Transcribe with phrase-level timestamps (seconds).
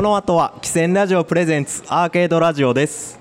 [0.00, 3.20] この後は汽船ラジオプレゼンツアーケードラジオです。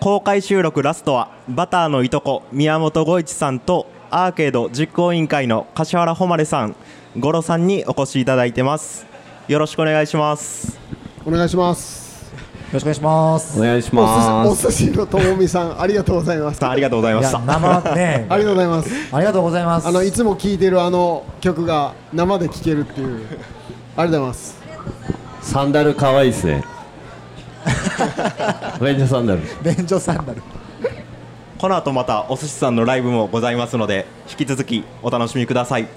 [0.00, 6.74] 公開収録ラストはバターのいとこ宮本吾一さんとアーケード実行委員会の柏原誉さん
[7.16, 9.06] 五郎さんにお越しいただいてます。
[9.46, 10.80] よろしくお願いします。
[11.24, 12.24] お願いします。
[12.24, 12.32] よ
[12.72, 13.60] ろしくお願いします。
[13.60, 14.66] お願いしおます。
[14.66, 18.26] 寿司のともみさんありがとうございますありがとうございました生ね。
[18.28, 18.90] ありがとうございます。
[19.12, 19.86] ありがとうございます。
[19.86, 23.08] あのいつも聴いてるあの曲が生で聴けるっていう。
[23.08, 24.60] ありがとうございます
[25.50, 26.62] サンダル可愛いですね。
[28.80, 29.40] 便所サンダル。
[29.64, 30.40] 便所サンダル。
[31.58, 35.88] この後またお寿司さんのライブもございますので引き続きお楽しみください。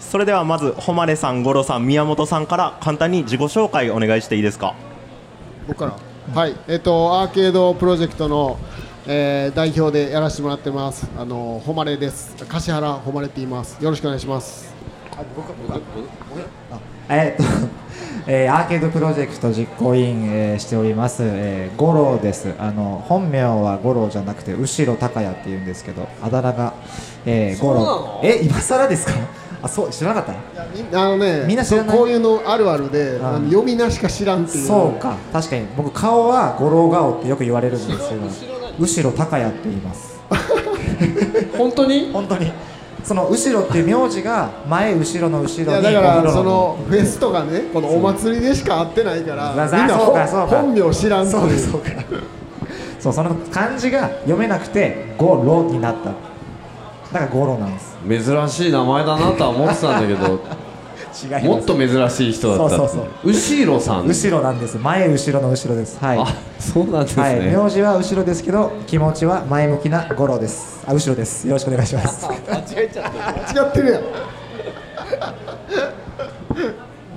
[0.00, 4.72] それではまず誉さん五郎さん宮本さんから簡単に自己紹介お願いしていいですか？
[5.68, 5.94] 僕か
[6.34, 6.40] ら？
[6.40, 6.56] はい。
[6.66, 8.56] えっ、とアーケードプロジェクトの、
[9.06, 11.06] えー代表でやらせてもらってます。
[11.18, 12.34] あの誉れです。
[12.48, 13.76] 柏原誉れって言います。
[13.78, 14.74] よろしくお願いします。
[17.08, 17.68] えーっと、
[18.28, 22.54] えーアーケードプロジェクト実行委員、えーしております、えー、五郎です。
[22.58, 26.74] あの本名は五郎じゃなくて後ろ高也っていうんですけどあだ名が、
[27.24, 29.12] えー、五郎え今更ですか？
[29.62, 30.64] あそう知らなかった？
[30.66, 31.96] みあのねみんな知らない？
[31.96, 34.66] そうこういうのあるあるでああの呼び名しか知らんっていう。
[34.66, 35.66] そうか確かに。
[35.76, 38.22] 僕顔は五郎顔ってよく言われるんですけど
[38.78, 40.16] 後ろ高也って言います。
[41.56, 42.10] 本当に？
[42.12, 42.50] 本当に
[43.06, 51.56] その後ろっていう名字が前後ろの後ろにいやだからそのフェスとかねこのお祭りでしか会ってないからみんそうなそうかそうか本名知らんそういう。
[51.56, 51.90] かそうか。
[52.98, 56.10] そうその漢字が読めなくて五郎になった。
[56.10, 56.14] だ
[57.12, 57.96] から五郎なんです。
[58.08, 60.40] 珍しい名前だなとは思ってたんだけど
[61.24, 62.76] 違いもっと珍しい人だった。
[62.76, 64.06] そうそう後ろさん。
[64.06, 64.76] 後ろなんです。
[64.78, 65.98] 前後ろの後ろです。
[65.98, 66.18] はい。
[66.18, 66.26] あ
[66.58, 70.84] そうなんですね、はい、名字は後ろですけど気持ちは前向きな五郎です。
[70.86, 71.46] あ後ろです。
[71.46, 72.26] よろしくお願いします。
[72.26, 74.02] 間違ってるやん。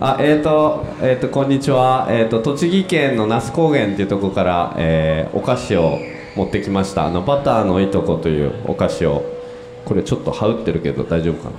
[0.02, 6.00] あえーとえー、とこんにちは、えー、と栃木県の那須高原っていうところから、えーお菓子を
[6.36, 7.06] 持ってきました。
[7.06, 9.40] あのバターのいとこというお菓子を。
[9.90, 11.56] これちょっと羽打ってるけど大丈夫かな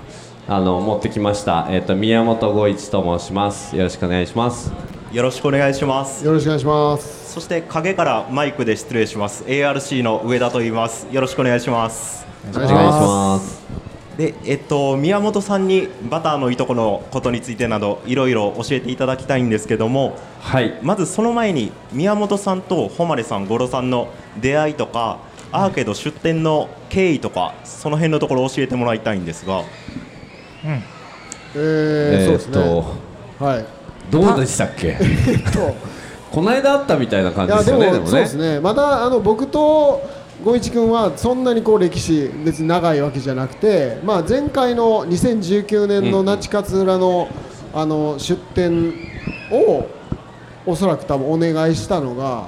[0.49, 3.77] あの持ってきました、えー、と宮本吾一と申します。
[3.77, 4.73] よろしくお願いします。
[5.13, 6.25] よろしくお願いします。
[6.25, 7.33] よろしくお願いします。
[7.33, 9.45] そして影からマイクで失礼します。
[9.45, 11.07] ARC の上田と言います。
[11.13, 12.27] よろしくお願いします。
[12.51, 13.61] お願お願いします。
[14.17, 20.79] でえっと宮本さんにバターのいとこのことについてなどいろいろ教えていただきたいんですけどもはい。
[20.83, 24.09] まずその前に宮本さんと誉さん五郎さんの
[24.41, 25.19] 出会いとか
[25.53, 29.65] アーケード出店の経緯とかその辺のところ教えてもらいたいんですが
[30.65, 32.95] えー、そうですえー、ね。
[33.39, 33.65] とはい。
[34.11, 34.95] どうでしたっけ？
[35.53, 35.75] と。
[36.31, 38.11] この間あったみたいな感じですよねでもね。
[38.11, 38.61] そうですね。
[38.61, 40.01] またあの僕と
[40.45, 47.29] 五一君はそんなにこう歴史別に長いわけじゃなくて、まあ、前回の2019年の那智勝浦の,、
[47.75, 48.95] あの出店
[49.51, 49.87] を
[50.65, 52.45] おそらく多分お願いしたのが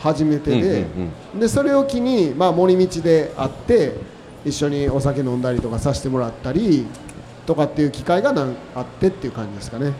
[0.00, 1.40] 初めてで,、うんうん。
[1.40, 3.92] でそれを機に、まあ、森道で会って
[4.44, 6.86] 一緒にお酒飲んだりとかさせてもらったり
[7.46, 9.92] とかっていう機会がなんあってっていう感じですかね。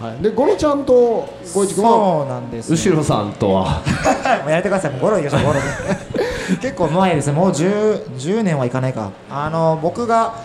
[0.00, 1.90] はい、で五郎ちゃんと五一君は？
[1.90, 3.82] そうなんです、後ろさんとは？
[4.42, 5.60] もうやめてください、もうゴロいきましょう、ゴロ
[6.62, 10.36] 結構前ですね、もう 10, 10年はいかないか、あの僕が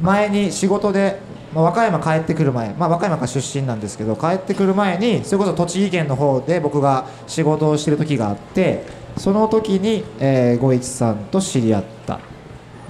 [0.00, 1.20] 前に仕事で、
[1.54, 8.86] まあ、和歌山帰ってくる前、まあ、和歌山から出身なんですけど、帰ってくる前に、それこそ栃木県の方で僕が仕事をしてる時があって、
[9.18, 12.20] その時に、えー、五一さんと知り合った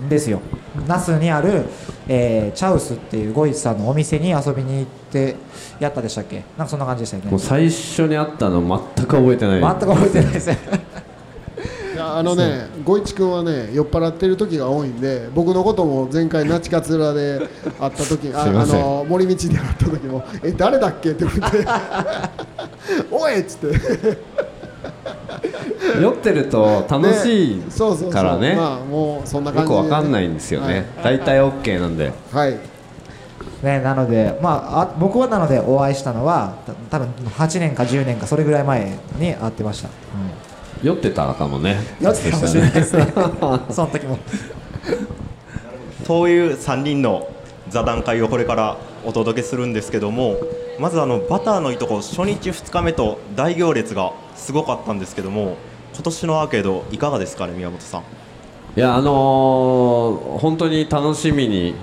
[0.03, 0.41] んですよ。
[0.89, 1.65] 那須にある、
[2.09, 5.37] えーチャウスっていう五一さんのお店に遊びに行って
[5.81, 6.43] やったでしたっけ？
[6.59, 7.31] なんかそんな感じでしたよね。
[7.31, 8.61] もう最初に会ったの
[8.97, 9.61] 全く覚えてない。
[9.61, 10.47] 全く覚えてないです。
[10.49, 10.59] ね
[11.95, 17.39] いやあのね、五一君はね、酔っ払ってる時が多いんで、僕のことも前回、那智勝浦で
[17.79, 21.11] 会った時 ああの森道で会った時も、え、誰だっけ？
[21.11, 21.65] って言って、
[23.13, 24.19] おいっつって、
[26.01, 27.61] 酔ってると楽しい
[28.11, 28.55] からね。
[28.57, 30.87] まあ、もうそんな感よくわかんないんですよね。
[31.03, 32.13] 大体 OK なんで。
[32.33, 32.61] はい、はい、
[33.63, 39.89] ね、なので、まあ、あ僕はなのでお会いしたのはた多分8年か10年かそれぐらい前に会ってました、
[40.83, 41.77] 酔ってたかもね。
[42.01, 43.07] やってたかもしれないですね。
[43.71, 44.19] その時も。
[46.07, 47.29] そういう3人の
[47.69, 50.37] 座談会をこれからお届けするんですけども
[50.79, 55.57] まずあのバターのいとこ初日2日目と大行列がすごかったんですけども
[55.95, 58.03] 今年のアーケードいかがですかね宮本さん？
[58.77, 61.75] いやあのー本当に楽しみに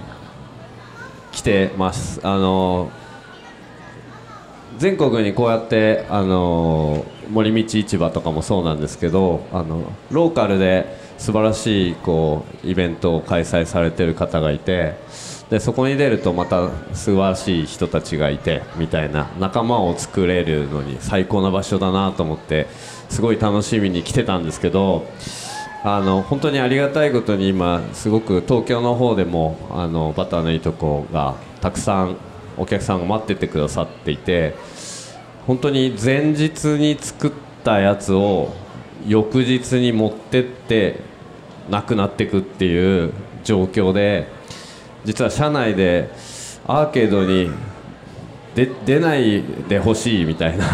[1.31, 2.19] 来てます。
[2.23, 3.01] あのー
[4.77, 14.95] 全国にこうやってあのー森道市場とかもそうなんですけどあのローカルで素晴らしいこうイベントを開催されてる方がいて
[15.51, 22.67] でそこに出るとまた素晴らしい人たちがいてみたいな仲間を作れるのに最高な場所だなと思って
[23.09, 25.05] すごい楽しみに来てたんですけど
[25.83, 32.15] あの本当にありがたいことに今すごく東京の方でもあのバターのいいとこがたくさん
[32.55, 34.55] お客さんが待っててくださっていて
[35.47, 37.31] 本当に前日に作っ
[37.65, 38.53] たやつを
[39.05, 41.01] 翌日に持ってって
[41.69, 43.11] なくなっていくっていう
[43.43, 44.39] 状況で
[45.05, 46.09] 実は社内で
[46.67, 47.49] アーケードに
[48.55, 50.65] で出ないでほしいみたいな。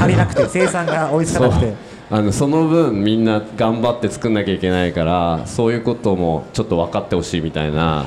[0.00, 1.96] 足りなくて生産が追いつかそうなくて。
[2.08, 8.06] あのその分みんな頑張って作んなきゃいけないからそういうこともちょっと分かってほしいみたいな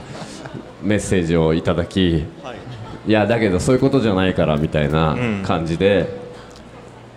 [0.82, 2.26] メッセージをいただき、い、
[3.08, 6.08] やだけどそういうことじゃないからみたいな感じで、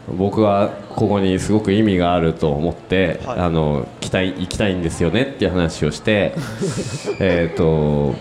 [0.09, 3.39] 僕はここにすごく意味があると思って、はい。
[3.41, 6.35] あの来たい行きたいんですよねっていう話をして
[7.21, 8.15] えっと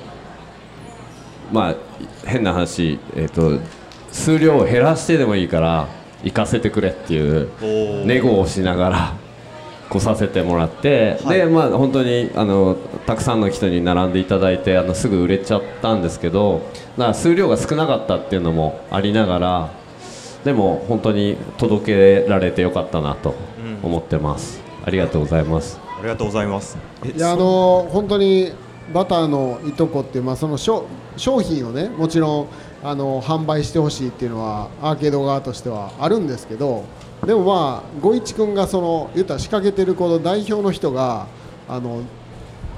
[1.52, 1.76] まあ
[2.26, 3.62] 変な話、えー、と
[4.12, 5.88] 数量を減らしてでもいいから
[6.24, 7.50] 行かせてくれっていう
[8.06, 9.14] ネゴをしながら
[9.90, 11.40] 来させてもらって、はい。
[11.40, 16.62] でまあ本当にあのたくさんの人に並んでいただいてあのすぐ売れちゃったんですけど
[16.98, 19.81] だ数量が少なかったっていうのもありながら
[20.44, 23.36] でも本当に届けられてよかったなと
[23.84, 25.80] 思ってます、ありがとうございます。
[26.00, 26.78] ありがとうございます。
[27.06, 28.52] えいやあの本当に
[28.94, 30.86] バターのいとこっていう、まあ、その商
[31.18, 32.48] 商品をねもちろん
[32.84, 36.84] あの販売してほしいっていうのはアーケード側としてはあるんですけど
[37.26, 41.28] でもまあ五一君がその言ったら仕掛けてるこの代表の人が
[41.70, 42.02] あの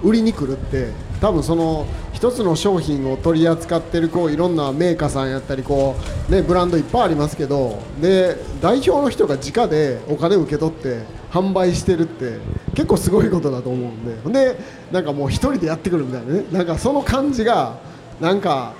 [0.03, 0.89] 売りに来るって
[1.21, 1.85] 多分その
[2.23, 5.97] 一つの商品を取り扱ってるこういろんなメーカーさんやったりこ
[6.29, 11.01] う、ね、ブランドいっぱいありますけどで代表の人が直でお金を受け取って
[11.31, 12.37] 販売してるって
[12.75, 14.21] 結構すごいことだと思うんで。
[14.21, 14.57] ほんで
[14.89, 16.45] なんかもう一人でやってくるみたいなね。
[16.49, 17.79] なんかその感じが
[18.21, 18.71] なんか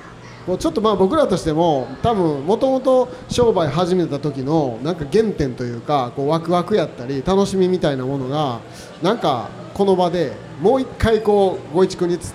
[0.48, 8.62] もうちょっとまあ僕らとしても多分もともと商売始めた時のなんか原点というかこうワクワクやったり楽しみみたいなものが
[9.02, 12.32] なんかこの場でもう一回こうご一君に伝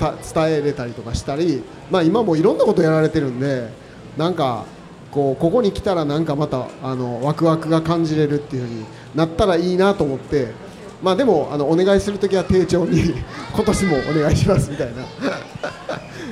[0.49, 3.69] えれたりとかしたりまあ今もいろんなことやられてるんで
[4.17, 4.65] なんか
[5.11, 10.53] こうここに来たらなんかまたあのワクワクが感じれるっていう風になったらいいなと思って
[11.03, 13.15] まあでもあのお願いする時は丁重に
[13.55, 15.03] 今年もお願いしますみたいな。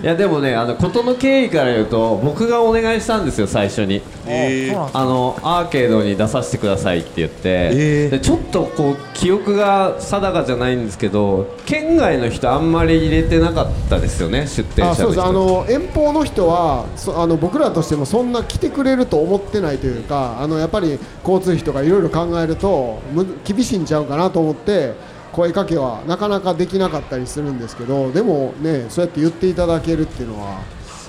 [0.07, 4.01] いやでもねあの事の経緯から言うと僕がお願いしたんですよ最初に。
[4.25, 8.11] えーあのアーケードに出させてくださいって言って、えー。
[8.11, 15.03] でちょっとこう記憶が定かじゃないんですけど県外の人あんまり入れてなかったですよね出店者の人。
[15.03, 15.23] あそうです。
[15.25, 30.61] あの遠方の人はそあの僕らとしてもそんな来てくれると思ってないというかあのやっぱり交通費とかいろいろ考えるとむ厳しいんちゃうかなと思って声かけはなかなかできなかったりするんですけどでもねそうやって言っていただけるっていうのは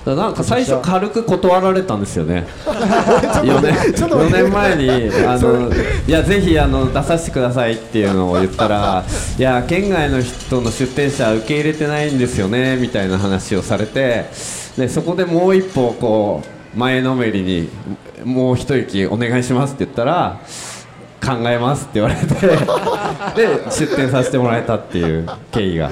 [0.04, 2.46] なんか最初軽く断られたんですよね。
[2.64, 4.38] 4 年ちょっと待って。
[4.38, 4.90] 4年前に
[5.26, 5.70] あの
[6.06, 9.04] いやぜひあの出させてくださいっていうのを言ったら
[9.38, 14.30] いや県外の人の出店者受け入れてないんですよねみたいな話をされて
[14.78, 16.42] でそこでもう一歩こ
[16.74, 17.68] う前のめりに
[18.24, 20.40] もう一息お願いしますって言ったら
[21.24, 22.24] 考えますって言われて
[23.36, 25.90] で出店させてもらえたっていう経緯が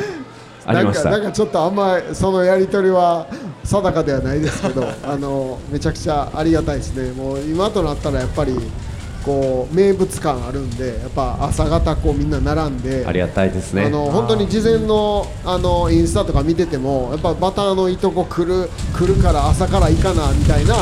[0.67, 1.11] ありました。
[1.11, 3.27] なんかなんかちょっとあんまそのやり取りは
[3.65, 7.13] 定かではないですけど あのめちゃくちゃありがたいですね。
[7.13, 8.57] もう今となったらやっぱり
[9.25, 13.85] こう名物感あるんでやっぱ朝方こうみんな並んでありがたいですね。
[13.87, 20.77] あの本当に事前のあのインスタとか見ててもやっぱバターのいとこ来る来るから朝から行かなみたいな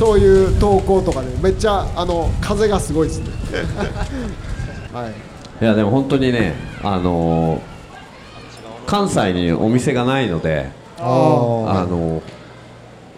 [0.00, 3.26] そういう投稿とかでめっちゃあの風がすごいですね。
[4.94, 5.10] はい。
[5.62, 7.60] いやでも本当にね、あのー
[8.86, 12.20] 関西にお店がないので、ああのー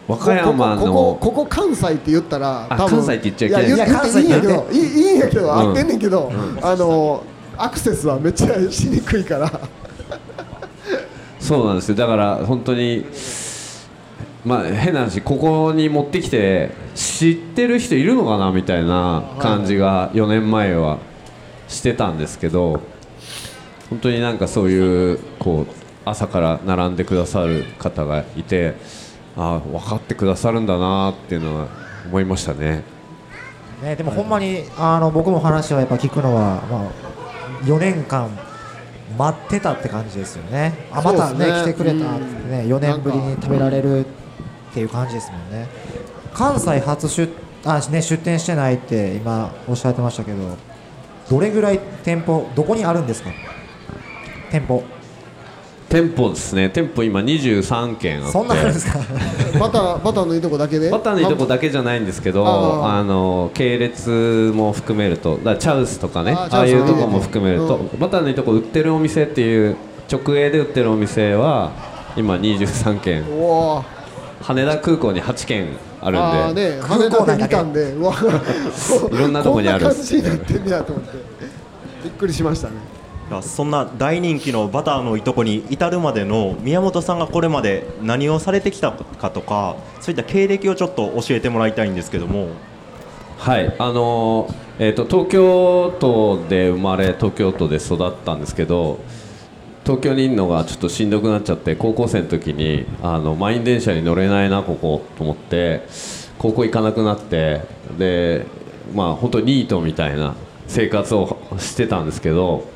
[0.08, 3.70] 和歌山のここここここ関西って言ったらあ多分関西って言っちゃいけない。
[3.70, 5.58] や言いやっていいんやけ関どいいんやけど、ん。
[5.60, 7.22] 合ってんねんけど、あの
[7.56, 9.48] アクセスはめっちゃしにくいから。
[11.38, 11.94] そうなんですよ。
[11.94, 13.06] だから本当に
[14.44, 20.98] まあ変な話ここに持ってきて知ってる人いるのかなみたいな感じが4年前は
[21.68, 22.80] してたんですけど
[23.90, 28.74] 本当になんかそういうこう朝から並んでくださる方がいて
[29.36, 31.68] ああ分かってくださるんだなっていうのは
[32.06, 32.82] 思いましたね。
[33.82, 38.30] ね、でもほんまにあの僕も話はやっぱ聞くのは、まあ、4年間
[39.18, 40.72] 待ってたって感じですよね。
[40.92, 44.06] あまたねね来てくれたってね4年ぶりに食べられる
[44.72, 45.68] っていう感じですもんね。
[46.34, 47.28] 関西初出
[47.64, 50.38] あ、ね、出店してないって今おっしゃってましたけど
[51.30, 53.30] どれぐらい店舗どこにあるんですか？
[54.50, 54.82] 店舗。
[55.88, 56.70] 店舗ですね。
[56.70, 58.32] 店舗今23軒あって。
[58.32, 58.98] そんなあるんですか？
[59.60, 60.90] バターバターのいいとこだけで？
[60.90, 69.76] バターのいいとこだけじゃないんですけどああの系列も含めるとだチャウスとかねあああいうとこもも含めると、うバターのいいとこ売ってるお店っていう
[70.10, 71.70] 直営で売ってるお店は
[72.16, 73.22] 今23軒。
[73.30, 73.34] お
[73.76, 73.84] お
[74.42, 75.68] 羽田空港に8軒
[76.00, 76.20] あるんで。
[76.20, 78.14] ああね羽田で見たんでう わ
[79.12, 81.18] いろんなとこにあるこんな感じになってんねやと思って。
[82.04, 82.74] びっくりしましたね。
[83.40, 92.48] そんな大人気のバターのいとこに至るまでの宮本さんがこれまで何をされてきたかとかそういった経歴をちょっと教えてもらいたいんですけども。
[93.38, 99.00] はいあのーえーと、東京都で生まれ東京都で育ったんですけど
[99.84, 105.82] 東京にいるのがちょっとしんどくなっちゃって高校生の時にあの満員電車に乗れないなここと思って
[106.38, 107.62] 高校行かなくなって
[107.98, 108.46] で
[108.94, 110.36] まあ本当ニートみたいな
[110.68, 112.68] 生活をしてたんですけど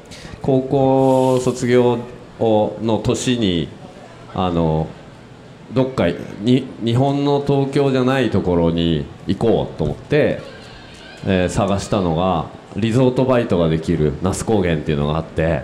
[0.42, 2.00] 高校卒業
[2.40, 3.68] をの年に
[4.34, 4.88] あの
[5.72, 6.08] どっか
[6.40, 10.40] に日本の東京じゃないところに行こうと思って、
[11.25, 12.46] えー探したのが
[12.76, 15.62] リゾートバイトができる那須高原っていうのがあって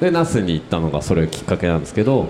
[0.00, 2.26] で那須に行ったのがそれきっかけなんですけど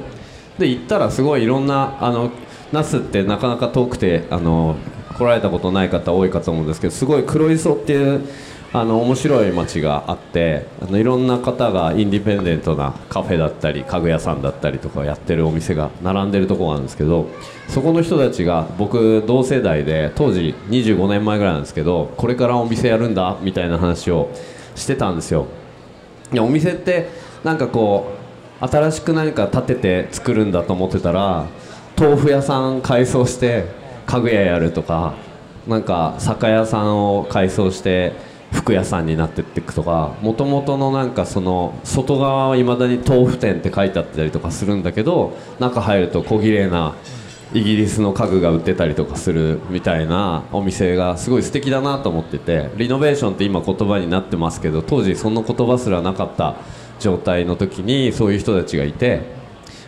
[0.58, 2.30] で行ったらすごいいろんなあの
[2.72, 4.76] 那須ってなかなか遠くてあの
[5.16, 8.28] 来られたことない方多いかと思うんですけどすごい黒磯っていう
[8.72, 17.26] あの面白い街があってあのいろんな方がインディペンデントなカフェだったり家具屋さんだったりとかやってるお店が並んでるところがあるんですけど
[17.68, 24.30] そこの人たちが僕同世代で当時25年前ぐらいなんですけどこれからお店やるんだみたいな話を
[24.74, 25.46] してたんですよ。
[26.32, 27.08] いやお店って
[27.44, 28.12] なんかこ
[28.60, 31.46] う新しく何か建てて作るんだと思ってたら
[31.98, 33.66] 豆腐屋さん改装して
[34.06, 35.14] 家具屋やるとか
[35.66, 38.12] なんか酒屋さんを改装して
[38.52, 46.94] 服屋さんになってっていくとかもともとのなんかその外側はいまだに豆腐店って書いてあったりとかするんだけど中入ると小綺麗な
[47.52, 56.56] イギリスの家具が売ってたりとかするみたいなお店がすごい素敵だなと思っててリノベーションって今言葉になってますけど当時その言葉すらなかった
[56.98, 59.22] 状態の時にそういう人たちがいて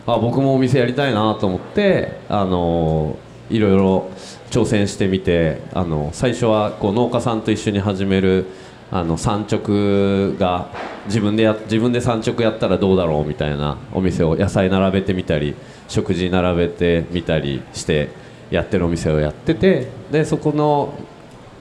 [0.06, 3.18] あ僕もお店やりたいなと思ってあの
[3.50, 4.10] いろいろ
[4.50, 8.46] 挑戦してみてあの最初はこう農家さんと一緒に始める
[8.90, 10.70] あの産直が
[11.06, 15.54] 自分でや自分で産直やったらどうだろうみたいなお店を野菜並べてみたり
[15.88, 18.08] 食事並べてみたりして
[18.50, 20.94] やってるお店をやっててでそこの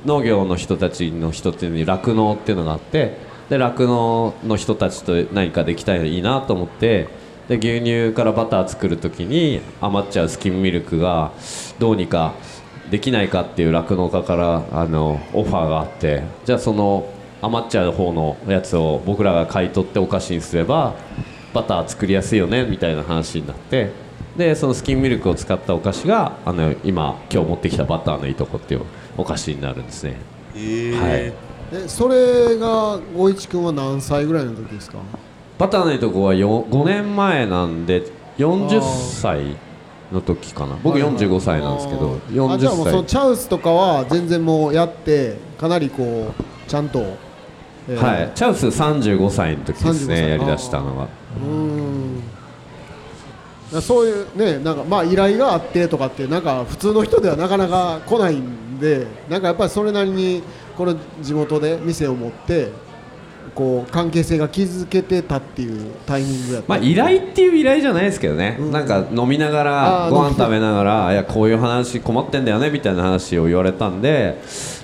[0.06, 3.18] 農業の人たちの人っていうのに酪農っていうのがあって
[3.50, 7.08] で酪農の人たちと何かできたらいいなと思って
[7.48, 11.32] で牛乳からバター作る時に余っちゃうスキムミルクが
[11.80, 12.34] どうにか
[12.92, 17.10] できないかっていう酪農家からあのオファーがあってじゃあその
[17.42, 20.96] 余っちゃう方のやつを僕らが買い取ってお菓子にすれば
[21.54, 23.92] バター作りやすいよねみたいな話になって
[24.36, 28.82] でそのスキンミルクを使ったお菓子があの今今日持ってきたバターのいとこっていう
[29.18, 30.18] お菓子になるんですね。
[31.00, 34.98] はいえそれが五一君は何歳ぐらいの時ですか？
[35.58, 38.04] バターのいとこはよ5年前なんで
[38.38, 39.58] 40歳
[40.12, 40.78] の時かな。
[40.84, 47.00] 僕45歳なんですけどあじゃあもうその40チャウスとかは全然もうやってかなりこうちゃんと、
[47.90, 48.00] えー。
[48.00, 48.32] 歳はい。
[48.36, 51.46] チャウス35歳の時です35歳ねやりだしたのがうー。
[51.46, 52.22] ん
[53.74, 60.42] だそういうねなんかまあ依頼があってとかってなんか普通の人ではなかなか来ないんでなんかやっぱりそれなりに
[60.78, 62.72] この地元で店を持って
[63.56, 66.70] こう関係性が築けてたっていうタイミングやった。
[66.70, 68.72] まあ依頼っていう依頼じゃないですけどね、うん。
[68.72, 74.40] なんか飲みながらご飯食べながらいやこういう話困ってんだよねみたいな話を言われたんで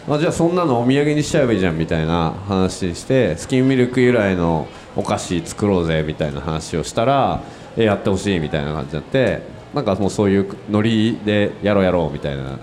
[0.10, 7.44] あじゃあそんなのお土産にしちゃえばいいじゃんみたいな話にしてスキンミルク由来のお菓子作ろうぜみたいな話をしたら
[7.78, 9.42] えやってほしいみたいな感じになって
[9.74, 12.60] なんかもうそういうノリでやろうやろうみたいな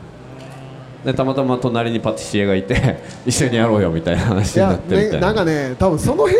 [1.04, 6.38] でたまたま隣にパティシエがいて 一緒にやろうよみたいな話いやになってみたね、なんかね多分その辺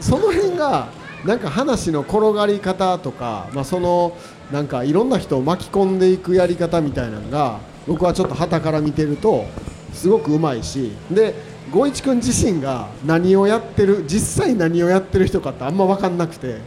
[0.00, 0.88] その辺が
[1.24, 4.12] なんか話の転がり方とか、まあ、その
[4.52, 9.44] なんかいろんな人を巻き込んでいくやり方みたいなのが僕はちょっと旗から見てると
[9.92, 11.34] すごくうまいしで
[11.70, 16.58] 五一君自身が何をやってる実際何をやってる人かってあんま分かんなくて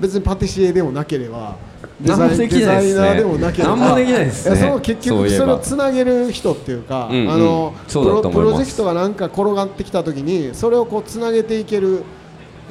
[0.00, 1.56] 別にパティシエでもなければ
[2.00, 4.56] デザイナーでもなければ何もできないですね。
[4.56, 12.02] やその結局それをつなげる人っていうか、あのプロプロジェクトがなんか転がってきた時にそれをこうつなげていける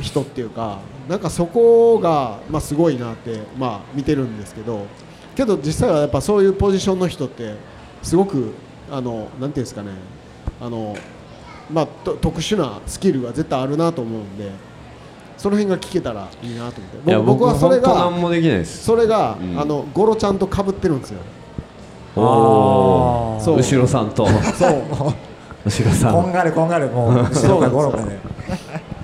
[0.01, 4.85] 人っていうかなんかそこが、まあ、すごいなって、まあ、見てるんですけど
[5.35, 7.55] けど実際はやっぱそういうポジションの人って
[8.01, 8.53] すごく
[8.91, 9.91] あのなんていうんですかね
[10.61, 10.95] あの、
[11.71, 14.51] まあ、と特殊なスキルが絶対あるなと思うんで
[15.39, 17.09] その辺が聞けたらいいなと思って。
[17.09, 18.83] いや僕僕はそれが何もできないです。
[18.83, 19.57] それが、うん。
[19.57, 21.19] あのゴロちゃんと被ってるんですよ。
[22.17, 23.39] おー。
[23.39, 23.57] そう。
[23.57, 24.27] 後ろさんと。
[24.53, 24.83] そう。
[25.65, 26.13] 後ろさん。
[26.13, 28.19] こんがりこんがりもう後ろからゴロかで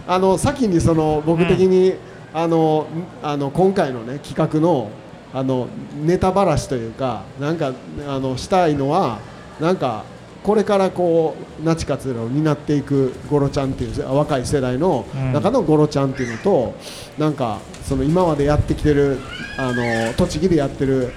[0.06, 1.95] あの先にその僕的に、
[2.34, 2.86] あの
[3.24, 4.89] あの今回のね企画の
[5.34, 5.67] あの
[6.04, 7.71] ネタばらしというかなんか
[8.08, 9.19] あのしたいのは
[9.62, 10.04] なんか
[10.45, 15.03] これからこう那智勝浦を担っていくゴロちゃんっていう若い世代の
[15.34, 16.75] 中のゴロちゃんっていうのと、
[17.17, 19.17] なんかその今までやってきてる
[19.58, 21.13] あの栃木でやってる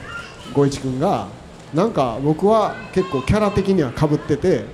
[0.54, 1.28] 五一君が
[1.74, 4.64] なんか僕は結構キャラ的にはかぶってて、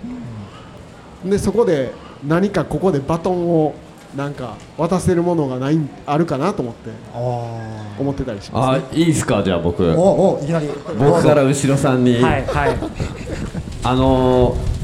[1.24, 1.90] でそこで
[2.24, 3.74] 何かここでバトンを
[4.14, 7.50] なんか渡せるものがないあるかなと思ってお
[7.98, 8.84] 思ってたりします、あね。
[8.92, 9.82] いいですかじゃあ僕。
[9.82, 10.68] ーおおいきなり。
[10.96, 14.74] 僕から後ろさんに、はいはいあのー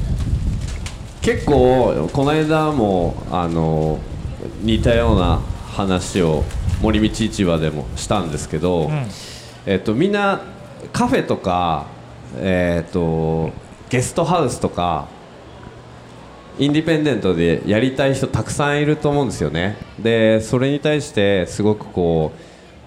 [1.22, 4.00] 結構この間もあのー
[4.62, 6.44] 似たような話を
[6.82, 9.06] 森道市場でもしたんですけど、ん。
[9.66, 10.42] えっとみんな
[10.92, 11.86] カフェとか
[12.36, 13.50] えっと
[13.88, 15.08] ゲストハウスとか
[16.58, 19.76] インディペンデントでやりたい人たくさんいると思うんですよね。
[19.98, 22.32] でそれに対してすごくこ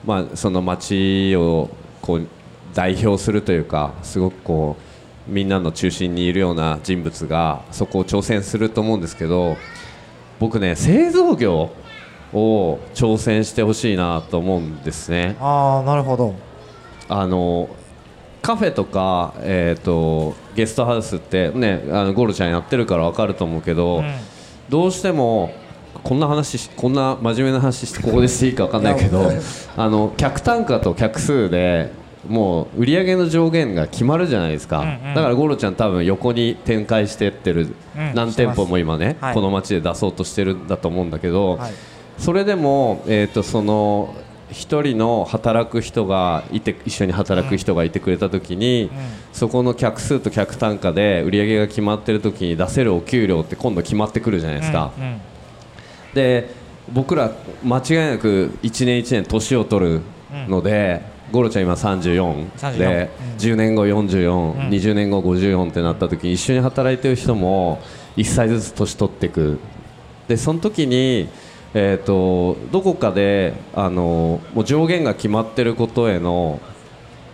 [0.05, 1.69] うまあその街を
[2.01, 2.27] こう
[2.73, 4.92] 代表するというかすごくこう
[5.27, 9.57] みんなの中心にいるような人物がそこを挑戦すると思うんですけど
[10.39, 11.71] 僕ね製造業
[12.33, 15.35] を挑戦してほしいなと思うんですね。
[15.39, 16.35] ああなるほど。
[17.07, 17.69] あの
[18.41, 24.13] カフェとか、えー、とゲストハウスってねあのゴロちゃんやってるから分かると思うけど、うん。
[24.69, 25.53] どうしても
[26.03, 29.31] こんな話しこんな真面目な話してここでしていいか分かんないけど
[29.77, 31.91] あの客単価と客数で
[32.27, 35.13] もう売り上げの上限が決まるじゃないですか、うんうん。
[35.13, 38.13] だからゴロちゃん多分横に展開してってる、うん。
[38.13, 39.33] 何店舗も今ね、はい。
[39.33, 41.73] この街で出そうとしてるんだと思うんだけど、はい。
[42.17, 44.13] それでも、えー、とその
[44.51, 48.89] 一人の働く人がいて一緒に働く人がいてくれた時に、
[49.33, 54.91] そこの客数と客単価で売り上げが決まってる時に出せるお給料って今度決まってくるじゃないですか。
[54.97, 55.21] うんうん。
[56.13, 57.31] で僕ら
[57.63, 60.01] 間違いなく1年1年年を取る
[60.47, 63.37] ので、ゴロちゃん今34 34で、うん。
[63.37, 64.69] 10年後44、ん。
[64.69, 67.81] 20年後54ってなった時に一緒に働いてる人も
[68.15, 69.59] 1歳ずつ年取っていく。
[70.27, 71.27] でその時に、
[71.73, 76.61] えー、とどこかであのもう上限が決まってることへの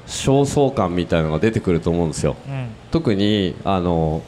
[0.08, 2.38] 焦燥感みたいなのが出てくると思うんですよ。
[2.48, 2.70] うん。
[2.92, 4.24] 特にあの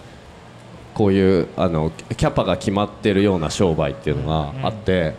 [0.94, 5.16] こういうあのキャパが決まってるような商売っていうのがあって、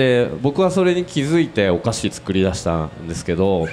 [0.00, 3.68] で僕はそれに気づいてお菓子作り出したんですけど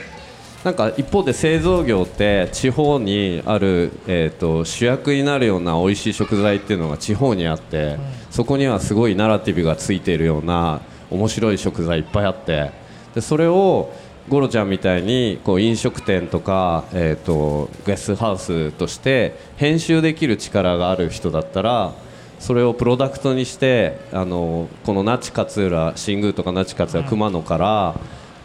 [0.66, 7.98] なんか一方で製造業って地方にある、えー、と主役になるような美味しい食材っていうのが地方にあって、
[8.30, 12.72] そこにはすごいナラティブがついているような面白い食材いっぱいあって
[13.16, 13.94] でそれを
[14.28, 21.94] ゴロちゃんみたいにこう飲食店とか、えー、とゲストハウスとして編集できる力がある人だったら
[22.39, 27.95] それをプロダクトにしてあのこの那智勝浦新宮とか那智勝浦熊野から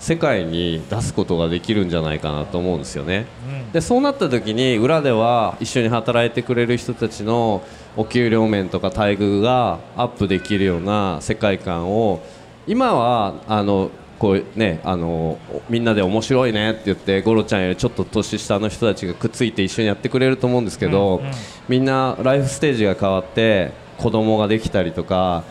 [0.03, 3.27] 世界に出すことができるんじゃないかなと思うんですよね。
[3.73, 7.63] でそうなった時に裏では一緒に働いてくれる人たちの
[7.97, 12.21] お給料面とか待遇がアップできるような世界観を
[12.67, 21.23] 今はあのこうねあのみんなで面白いねって言ってゴロちゃんよりちょっと年下の人たちがくっついて一緒にやってくれると思うんですけど、
[21.69, 25.45] みんなライフステージが変わって子供ができたりとか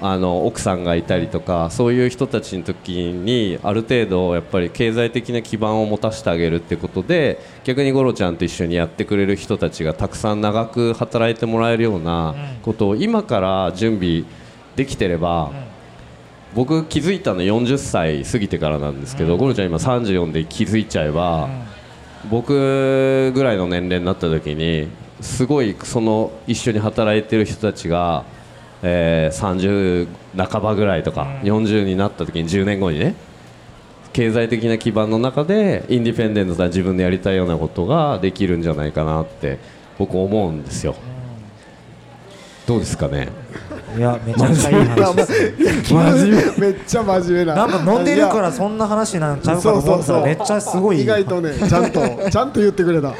[0.00, 14.24] あの奥さんがいたりとかそういう人たちの時にある程度やっぱり経済的な基盤を持たせてあげるってことで逆にゴロちゃんと一緒にやってくれる人たちがたくさん長く働いてもらえるようなことを今から準備
[14.76, 15.50] できてれば、
[16.54, 21.48] 僕気づいたの40歳過ぎてからなんですけど、ゴロちゃん今34で気づいちゃえば、
[22.30, 24.88] 僕ぐらいの年齢になった時に
[25.20, 28.24] すごいその一緒に働いてる人たちが、
[28.82, 33.14] えー30半ばぐらいとか、40になった時に10年後にね
[34.12, 39.58] 経済的な基盤の中でインディペンデントな自分でやりたいようなことができるんじゃないかなって
[39.98, 40.94] 僕思うんですよ。
[42.66, 43.28] どうですかね？
[43.96, 47.52] いやめちゃくちゃいい話ですめっちゃ真面目。
[47.52, 51.00] ななんか飲んでるからそんな話なんちゃうかとそう思ったそうそうらめっちゃすごい。
[51.02, 53.14] 意外とねちゃんとちゃんと言ってくれた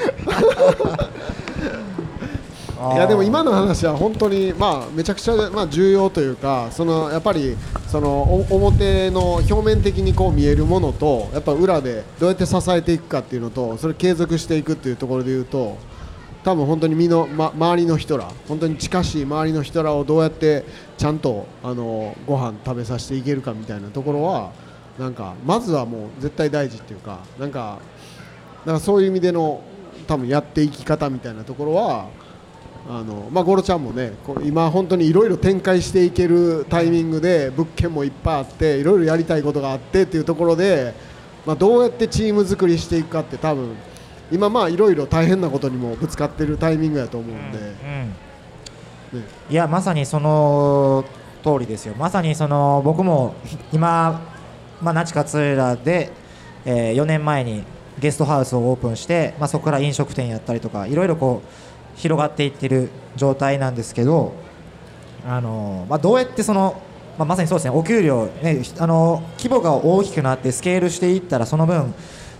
[2.94, 7.56] いやでも今の話は本当にまあめちゃくちゃまあ重要というかそのやっぱり
[7.88, 15.76] そのお表の表面的にこう見えるものとやっぱ裏でどうやって支えていくかっていうのとそれ継続していくっていうところで言うと
[16.44, 20.64] 多分本当に身の、ま、周りの人ら本当に近しい周りの人らをどうやって
[20.96, 24.52] ちゃんとあのご飯食べさせていけるかみたいなところは
[24.98, 27.80] なんかまずはもう絶対大事っていうかなんか
[28.60, 29.62] だからそういう意味での
[30.06, 32.08] 多分やっていき方みたいなところは
[32.90, 34.12] あのまあ、ゴロちゃんもね
[34.44, 40.94] 今、本当にいろいろ展開していけるタイミングで物件もいっぱいあっていろいろやりたいことがあってっていうところで、
[41.44, 43.76] まあ、どうやってチーム作りしていくかって多分
[44.30, 48.14] 今まあいろいろ大変なことにもぶつかってるタイミングやと思うんで、うん
[49.50, 51.02] いやまさにその
[51.42, 51.94] 通りですよ。
[51.98, 53.34] まさにその僕も
[53.72, 54.20] 今、
[54.82, 56.10] まあ、那智勝浦で、
[56.66, 57.64] えー4年前に
[57.98, 61.48] ゲストハウスをオープンして、まあ、そこから飲食店やったりとかいろいろこう
[61.98, 64.32] 広がっていってる状態なんですけど
[65.26, 66.80] あの、まあ、どうやってその、
[67.18, 67.70] まあ、まさにそうですね。
[67.70, 71.92] お給料、ね、あの規模が大きくなってスケールしていったらその分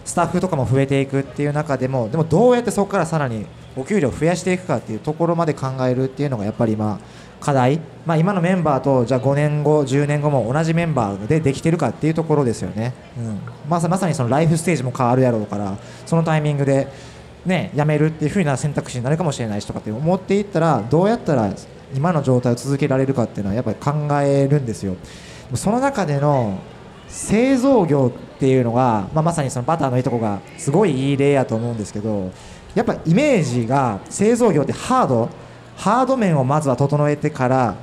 [0.04, 3.44] スタッフとかも増えていくっていう中でもでもどうやってそこからさらに
[3.76, 6.98] お給料を増やしていくかっていうところまで考えるっていうのがやっぱり今
[7.40, 16.88] 課題、まあ、今のメンバーとじゃあ5年後10年後も同じメンバーでできてるかっていうところですよね、うん、まさまさにそのライフステージも変わるやろうからそのタイミングで、
[17.46, 21.50] ね、辞めるっていう風な選択肢になるかもしれないしとかって思っていったらどうやったら
[21.94, 24.96] 今の状態を続けられるかっていうのはやっぱり考えるんですよ。
[25.54, 26.58] その中での
[27.08, 32.30] 製造業っていうのが、まあ、まさにそのバターのいいとこがすごいいい例やと思うんですけど
[32.74, 35.30] やっぱイメージが製造業ってハード
[35.76, 37.76] ハード面をまずは整えてから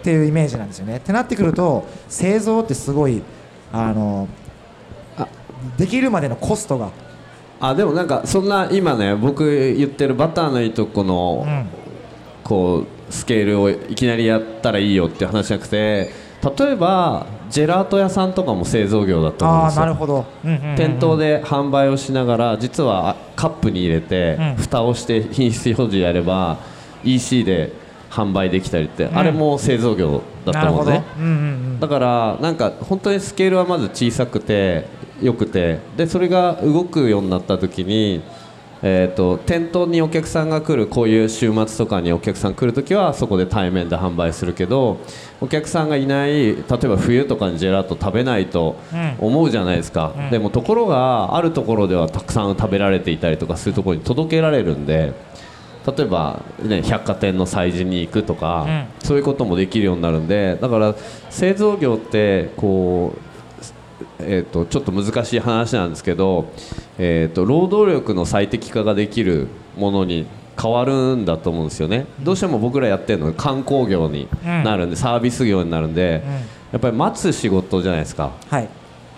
[0.00, 0.98] っていうイメージなんですよね。
[0.98, 3.22] ってなってくると製造ってすごい
[3.72, 4.28] あの
[5.16, 5.28] あ
[5.76, 6.90] できるまでのコストが、
[7.60, 11.66] あでもなんかそんな今ね僕言ってるバターのいいとこの、うん。
[12.44, 16.10] こうスケールをいきなりやったらいいよっていう話じゃなくて
[16.58, 19.80] 例えばジェラート屋さんとかも製造業だと思うんですよ。
[19.80, 20.76] なるほど、うんうんうんうん。
[20.76, 24.54] 店頭で販売をしながら実はあカップに入れて、うん。
[24.56, 26.58] 蓋をして品質表示やれば
[27.02, 27.72] EC で
[28.10, 31.04] 販売できたりって、あれも製造業だと思うね。
[31.18, 31.34] うんうんう
[31.76, 31.80] ん。
[31.80, 34.86] だからなんか本当にスケールはまず小さくて
[35.24, 35.78] よくて。
[35.96, 38.22] でそれが動くようになった時に、
[38.82, 44.98] えー、と店頭にお客さんが来るこういう週末とかにお客さん来る時はそこで対面で販売するけど
[45.40, 46.56] お客さんがいない例え
[46.86, 48.76] ば冬とかにジェラート食べないと
[49.18, 55.14] 思うじゃないですか、でもところがあるところではたくさん食べられていたりとかするところに届けられるんで
[55.86, 60.94] 例えば、ね、百貨店の催事に行くとか、そういうこともできるようになるんでだから
[61.30, 63.33] 製造業ってこう
[64.18, 66.46] えー、とちょっと難しい話なんですけど、
[66.98, 70.26] えー、と労働力の最適化ができるものに
[70.60, 72.06] 変わるんだと思うんですよね。
[72.22, 76.22] どうしても僕らやってるのが観光業になるんで、サービス業になるんで、
[76.72, 78.32] やっぱり待つ仕事じゃないですか。
[78.48, 78.68] はい。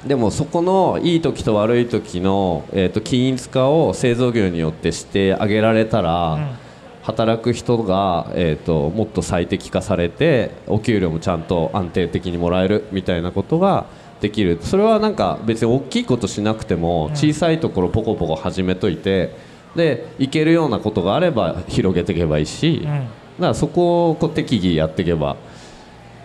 [0.06, 6.56] でもそこのいい時と悪い時の、えー、と均一化を製造業によってしてあげられたら、
[7.02, 13.86] 働く人が、えー、ともっと最適化されてお給料もちゃんと安定的にもらえるみたいなことが
[14.20, 14.58] できる。
[14.60, 19.36] それはなんか別に大きいことしなくても小さいところポコポコ始めといて
[19.74, 23.02] でいけるようなことがあれば広げていけばいいし、だか
[23.38, 25.36] らそこをこう適宜やっていけば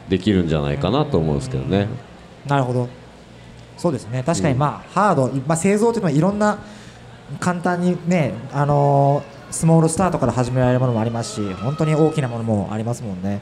[0.10, 1.88] できるんじゃないかなと思うんですけどね。
[2.48, 2.88] なるほど。
[3.78, 4.24] そうですね。
[4.24, 6.60] 確かにまあ、ハード、まあ、製造というのはいろんな
[7.40, 13.42] 簡単にねあのースモールスタートから始められるものもありますし本当に大きなものもありますもんね。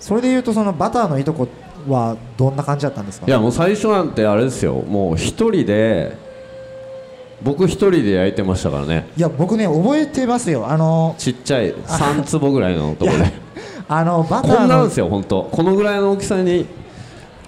[0.00, 1.48] それでいうとそのバターのいとこ
[1.88, 3.26] はどんな感じだったんですか？
[3.26, 4.74] いやもう最初なんてあれですよ。
[4.74, 6.16] もう一人で
[7.42, 9.06] 僕一人で焼いてましたからね。
[9.16, 10.66] いや僕ね覚えてますよ。
[10.68, 13.32] あのちっちゃい3坪ぐらいのところで
[13.88, 15.42] あのバターこんなんのですよ本当。
[15.52, 16.66] このぐらいの大きさに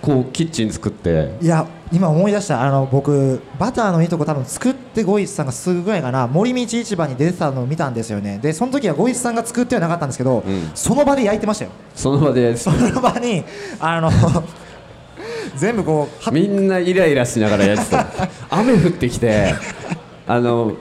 [0.01, 1.37] こうキッチン作って。
[1.41, 6.27] いや今思い出したあの僕バターのいいとこ多分作ってゴイチさんがすぐぐらいかな。
[6.27, 8.39] 森道市場に出てたのを見たんですよね。
[8.39, 10.71] でその時はゴイチさんが作ってはなかったんですけど、ん。
[10.75, 11.71] その場で焼いてましたよ。
[11.95, 12.57] その場で。
[12.57, 13.45] その場に
[13.81, 14.11] あの
[15.57, 18.07] 全部こうはみんなイライラしながらやってた。
[18.51, 19.55] 雨降ってきて
[20.27, 20.73] あの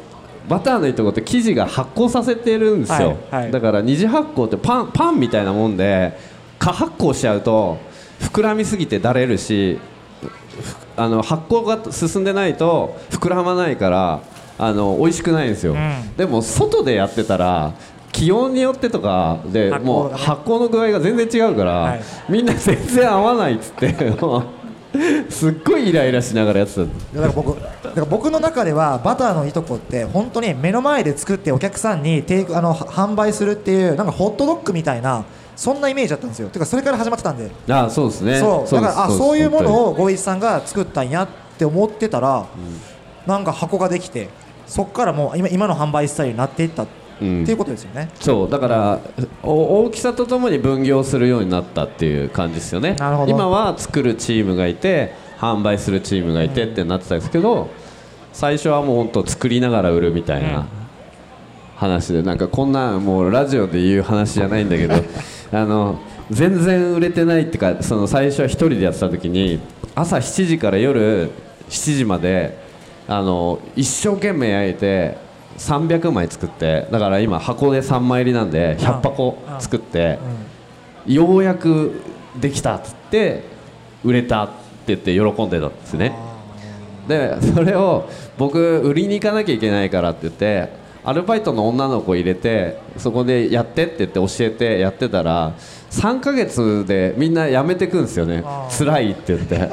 [0.48, 3.52] バターのいいとこって生地が発酵させてるんですよ、はいはい。
[3.52, 6.18] だから二次発酵ってパンパンみたいなもんで
[6.60, 7.78] 過発酵しちゃうと
[8.20, 9.80] 膨らみすぎてだれるし
[10.62, 14.22] ふあの発酵が進んでないと膨らまないから
[14.58, 16.16] あの美味しくないんですよ、ん。
[16.18, 17.74] でも外でやってたら
[18.12, 22.02] 気温によってとかでもう発酵の具合が全然違うから、はい。
[22.30, 23.96] みんな全然合わないっつって
[25.30, 26.82] すっごいイライラしながらやってた。
[26.82, 35.26] だから僕だから僕の中ではバターのいとこって本当に目の前で作ってお客さんにテイクあのは販売するっていうなんかホットドッグみたいな
[35.58, 36.50] そんなイメージだったんですよ。
[36.50, 37.52] てかそれから始まってたんで。
[37.68, 38.40] ああそうですね。
[38.40, 38.72] そう。
[38.72, 42.46] だからあそういうもの本をゴイチさんが作ったんやって思ってたら、
[43.26, 44.30] なんか箱ができて
[44.68, 46.88] そこからもう今今の販売スタイルになっていったっ
[47.20, 48.50] ていうことですよね、そう。
[48.50, 49.00] だから
[49.42, 52.94] お大きさとともに分業するようになったっていう感じですよね。
[52.94, 53.32] なるほど。
[53.32, 57.70] 今は作るチームがいて販売するチームがいてってなってたんですけど
[58.32, 60.68] 最初はもう本当作りながら売るみたいな
[61.76, 64.96] 話でなんかこんなんもうラジオで言う話じゃないんだけど
[65.52, 69.60] あの全然売れてないっていうかその最初は一人でやってた時に
[69.96, 71.32] 朝7時から夜
[71.70, 72.58] 7時まで
[73.08, 75.18] あの一生懸命焼いて
[75.58, 80.20] 300枚作ってだから今箱で3枚入りなんで100箱作って
[81.06, 82.02] ようやく
[82.40, 83.44] できたっつって
[84.04, 84.48] 売れたっ
[84.86, 86.14] て言って喜んでたんですね。
[87.08, 90.70] でそれを僕売りに行かなきゃいけないからって言って
[91.08, 95.54] アルバイトの女の子入れてそこでやってって言って教えてやってたら
[95.90, 98.44] 3ヶ月でみんな辞めてくんですよね。
[98.78, 99.70] 辛いって言って。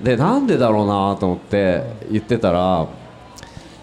[0.00, 2.86] でなんでだろうなと思って言ってたら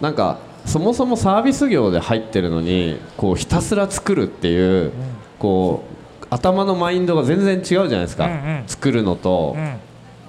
[0.00, 4.92] なんかそもそもサービス業で入ってるのにこうひたすら作るっていう
[5.38, 5.84] こ
[6.22, 8.30] う頭のマインドが全然違うじゃないですか、
[8.66, 9.54] 作るのと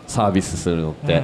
[0.07, 1.23] サービスするのって、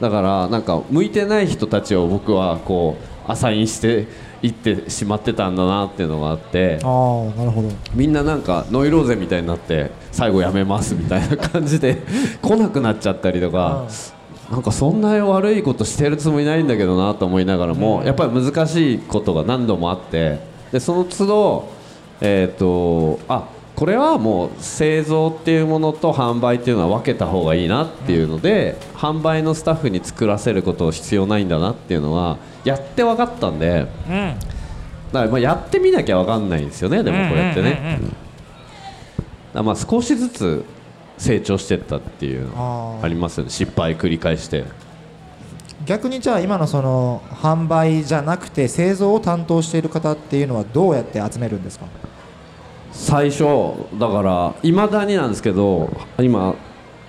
[0.00, 4.06] だからなんか向いてない人たちを僕はこうアサインして
[4.42, 12.02] いってしまってたんだなっていうのがあってああなるほどみんななんかノイローゼみたいになって最後やめますみたいな感じで
[12.42, 13.84] 来なくなっちゃったりとか。
[14.50, 20.38] なんかそんな悪いことしてるつもりないんだけどなと思いながらも、やっぱり難しいことが何度もあって
[20.70, 21.68] でその都度、
[22.20, 33.88] えー、とあこれはもう製造っていうものと販売っていうのは分けた方がいいなっていうので、販売のスタッフに作らせること必要ないんだなっていうのはやって分かったんで。
[34.08, 34.34] うん。
[35.12, 38.00] だからまあやってみなきゃ分かんないんですよねでもこれってね。
[39.54, 40.64] まあ少しずつ
[41.18, 43.50] 成長してったっていうのあありますよね。
[43.50, 44.64] 失敗繰り返して。
[45.86, 51.86] 逆にじゃあ今のその販売じゃなくて製造を担当している方っていうのはどうやって集めるんですか？
[52.96, 53.44] 最初
[53.98, 56.54] だからいまだになんですけど今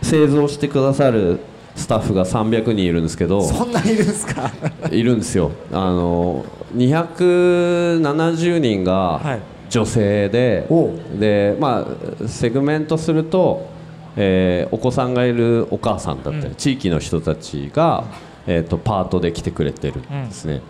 [0.01, 1.39] 製造してくださる
[1.75, 4.51] スタッフが300人いるんですけどそんないるんですか？
[4.91, 5.51] いるんですよ。
[5.71, 6.43] あの
[6.75, 9.39] 270人がはい。
[9.67, 10.85] 女性で、お。
[10.85, 11.85] うでま
[12.23, 13.67] あセグメントすると、
[14.15, 18.05] えーお子さんがいるお母さんだったり、地域の人たちが、
[18.47, 20.61] えー、とパートで来てくれてるんですね、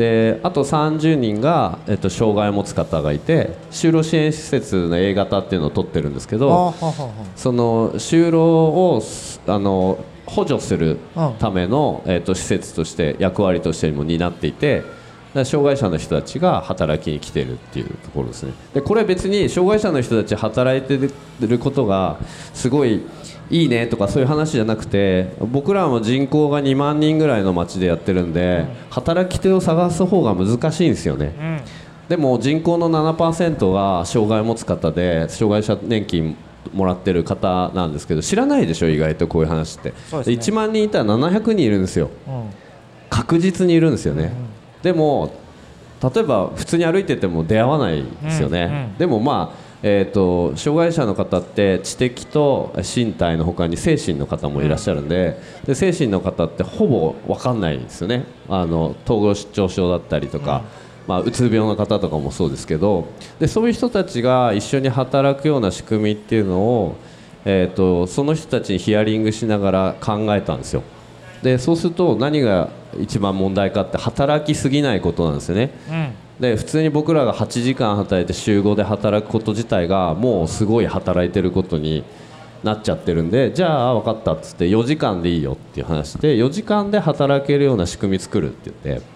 [0.00, 10.96] であと30人が、えー、と障害を持つ方がいて就労支援施設の A 型っていうのを取ってるんですけあどはははその就労をすあの補助する
[11.38, 14.84] ための、えー、と施設として役割としても担っていて
[15.44, 18.52] 障害者の人たちが働きに来てるっていうところですね。
[18.72, 20.98] でこれ別に障害者の人たち働いて
[21.46, 22.18] ることが
[22.54, 23.02] すごい
[23.50, 31.62] いいねとかそういう話じゃなくて僕らも人口が2万人ぐらいの町でやってるんで働き手を探す方が難しいんですよね、
[32.08, 36.36] でも人口の7%が障害を持つ方で障害者年金
[36.72, 39.90] もらってる方なんですけど知らないでしょ意外とこういう話って。
[39.90, 39.96] ね。
[40.12, 42.10] 1万人いたら700人いるんですよ。
[42.28, 42.50] うん。
[43.08, 44.32] 確実にいるんですよね、
[44.82, 45.32] でも
[46.02, 60.62] 例えば普通に歩いてても出会わないですよね、でもまあえー、と障害者の方って知的と身体の他に精神の方もいらっしゃるんで,、で精神の方ってほぼ分かんないんですよねあの統合失調症だったりとか、
[61.06, 63.06] まあ、うつ病の方とかもそうですけど
[63.38, 66.96] でそういう人たちが一緒に働くような仕組みっていうのを、
[67.46, 70.82] えー、とその人たちにヒアリングしながら考えたんですよ。
[71.42, 72.68] でそうすると何が
[73.00, 75.70] 一番問題かって働きすぎないことなんですよね。
[76.40, 82.02] で普通に僕らが8時間働いて週5で働くこと自体がもうすごい働いてることに
[82.64, 89.06] なっちゃってるんでじゃあ分かったっつって4時間でいいよっていう話で4時間で働けるような仕組み作るって言って、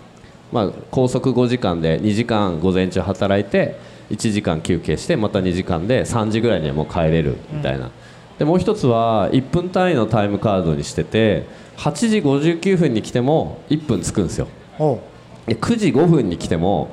[0.53, 3.79] まあ、拘束5時間で2時間午前中働いて
[4.11, 7.91] 1時間休憩してまた2時間で3時ぐらいにはもう帰れるみたいな、
[8.39, 11.47] でもう一つは1分単位のタイムカードにしてて
[11.79, 14.49] 8時59分に来ても1分つくんですよ。
[15.47, 16.91] で9時5分に来ても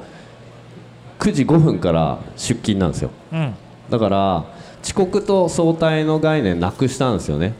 [1.21, 3.11] 9時5分から出勤なんですよ。
[3.31, 3.53] うん。
[3.89, 4.43] だから
[4.83, 7.53] 遅刻と早退の概念なくしたんですよね。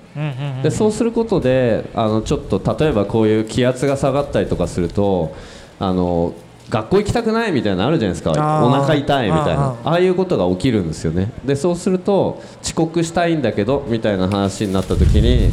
[0.64, 5.36] でそうすることであのちょっと例えばこういう気圧が下がったりとかすると
[5.80, 6.34] あの
[6.70, 8.32] 学校行きたくないみたいなのあるじゃないですか。
[8.32, 9.62] お腹痛いみたいな。
[9.62, 11.32] あああいうことが起きるんですよね。
[11.46, 15.52] でそうすると遅刻したいんだけどみたいな話になった時に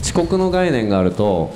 [0.00, 1.50] 遅刻の概念があると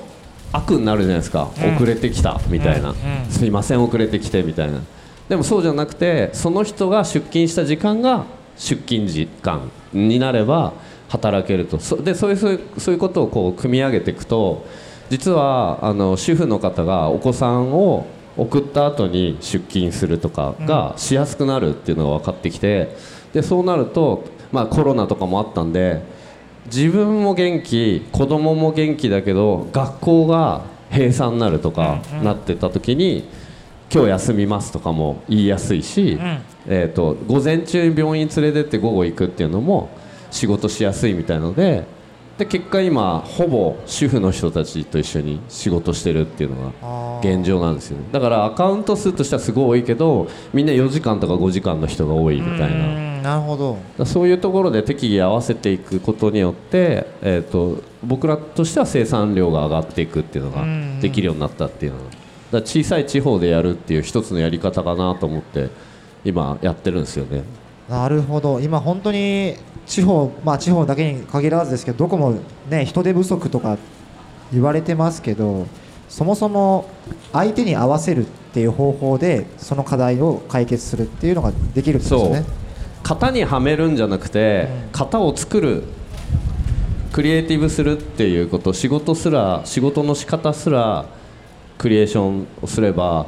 [0.52, 2.94] 悪になるじゃないですか、遅れてきたみたいな、
[3.30, 4.80] すいません遅れてきてみたいな
[5.28, 8.24] でもそうじゃなくてその人が出勤した時間が
[8.56, 10.72] 出勤時間になれば
[11.08, 11.78] 働けると。
[11.78, 14.64] そでそういうそういうことをこう組み上げていくと
[15.10, 18.06] 実はあの主婦の方がお子さんを
[18.36, 22.96] 送った後に出勤するとかがしやすくなるっていうのが分かってきて
[23.34, 26.02] でそうなると、まあ、コロナとかもあったんで
[26.66, 33.28] 自分も元気子供も元気だけど学校が閉鎖になるとかなってた時に
[33.92, 36.18] 今日休みますとかも言いやすいし、
[36.66, 39.90] えー、と午前中に病院連れてって午後行くっていうのも
[40.30, 41.84] 仕事しやすいみたいので
[42.38, 48.04] で結果今ほぼ主婦の人たちと一緒に仕事してるっていうのが現状なんですよね。
[48.10, 52.66] だからアカウント数としてはすごい多いけどみんな4時間とか5時間の人が多いみたいな。
[52.66, 54.04] うんなるほど。
[54.04, 60.64] そういうところで適宜合わせていくことによって、えー、と僕らとしては生産量が上がっていくっていうのが
[61.00, 62.04] できるようになったっていうのが
[62.52, 65.70] だ小さい地方でやるっていう一つのやり方かなと思って
[66.24, 67.42] 今やってるんですよね。
[67.88, 68.60] なるほど。
[68.60, 72.38] 今本当に地方まあ地方だけに限らずですけどどこも
[72.68, 73.78] ね人手不足とか
[74.52, 75.66] 言われてますけど
[76.08, 76.88] そもそも
[77.32, 82.44] 相手に合わせるっていう方法でその課題を解決するっていうのができるんですよね。
[83.02, 85.82] 型にはめるんじゃなくて型を作る
[87.12, 91.06] クリエイティブするっていうこと仕事すら仕事の仕方すら
[91.82, 93.26] クリエーションをすれば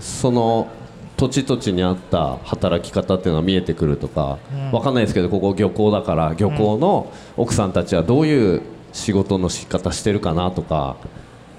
[0.00, 0.66] その
[1.16, 4.38] 土地土地に合った働き方っていうのが見えてくるとか、
[4.72, 10.96] わかんないですけどここ漁港だから漁港の奥さんたちはどういう仕事の仕方してるかなとか、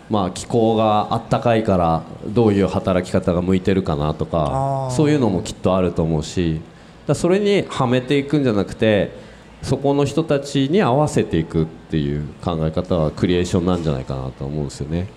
[0.10, 6.60] まあ、気候があったかいからどういう働き方が向いてるかなとかそういうのもきっとあると思うし
[7.08, 9.12] だそれにはめていくんじゃなくて
[9.62, 15.08] そこの人たちに合わせていくっていう考え方はクリエーションなんじゃないかなと思うんですよね。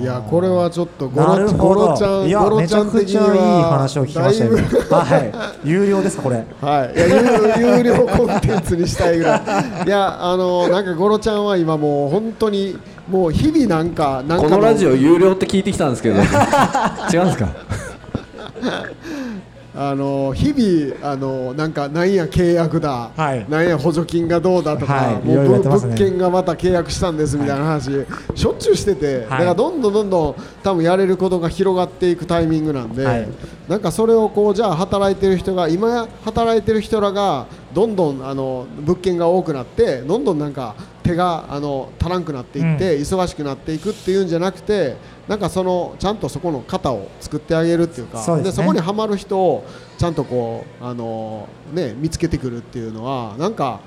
[0.00, 5.54] いやこれはちょっとゴロゴほロちゃんどいやゴロめちゃん的にくちゃいいは話を聞きましたよだいぶは。
[5.64, 5.68] い。
[5.68, 6.36] 有料ですかこれ。
[6.62, 7.06] はい、いや
[7.60, 9.42] 有有料コンテンツにしたいぐらい。
[9.86, 12.78] いやあのなんかゴロちゃんは今もう本当に
[13.08, 16.16] もう日々なんかなんかこのラジオ有料って聞いてきたんですけど。
[17.12, 17.48] 違うんですか？
[19.74, 23.46] あの日々あのなんかなんや契約だ、はい。
[23.48, 25.14] なんや補助金がどうだとか、はい。
[25.24, 25.68] もいうね。
[25.68, 27.90] 物件がまた契約したんですみたいな話、
[28.34, 33.28] しょっちゅうしてて、だからどんどんどんどん多分やれることが広がっていくタイミングなんで、はい。
[33.68, 44.96] なんかそれをこうじゃあ働いてる人が今働いてる人らがどんどんあの物件が多くなってどんどんなんか手があの足らんくなっていって、忙しくなっていくっていうんじゃなくて
[45.32, 48.52] なんかそのちゃんとそこの型を作ってあげるっていうかそうですね。
[48.52, 49.64] そこにはまる人を
[49.96, 53.80] ちゃんとこうあの、ね、見つけてくるっていうのはなんか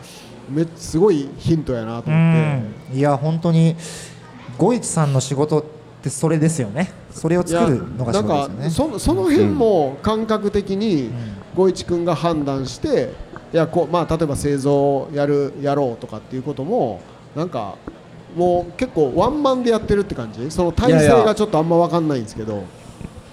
[0.49, 2.33] めすごいヒントやなとう思っ
[2.89, 2.95] て。
[2.95, 2.97] ん。
[2.97, 3.75] いや本当に
[4.57, 5.65] 五一さんの仕事っ
[6.01, 6.91] てそれですよね。
[7.11, 8.97] それを作るのが仕事ですよね。
[8.97, 11.11] そその辺も感覚的にん。
[11.55, 13.11] 五一君が判断して
[13.53, 17.01] いやこう、まあ、例えば製造をやるやろうとかっていうことも
[17.35, 17.75] なんか
[18.36, 20.51] もう結構ワンマンでやってるって感じ？
[20.51, 22.63] その体制がちょっとあんま分かんないんですけど。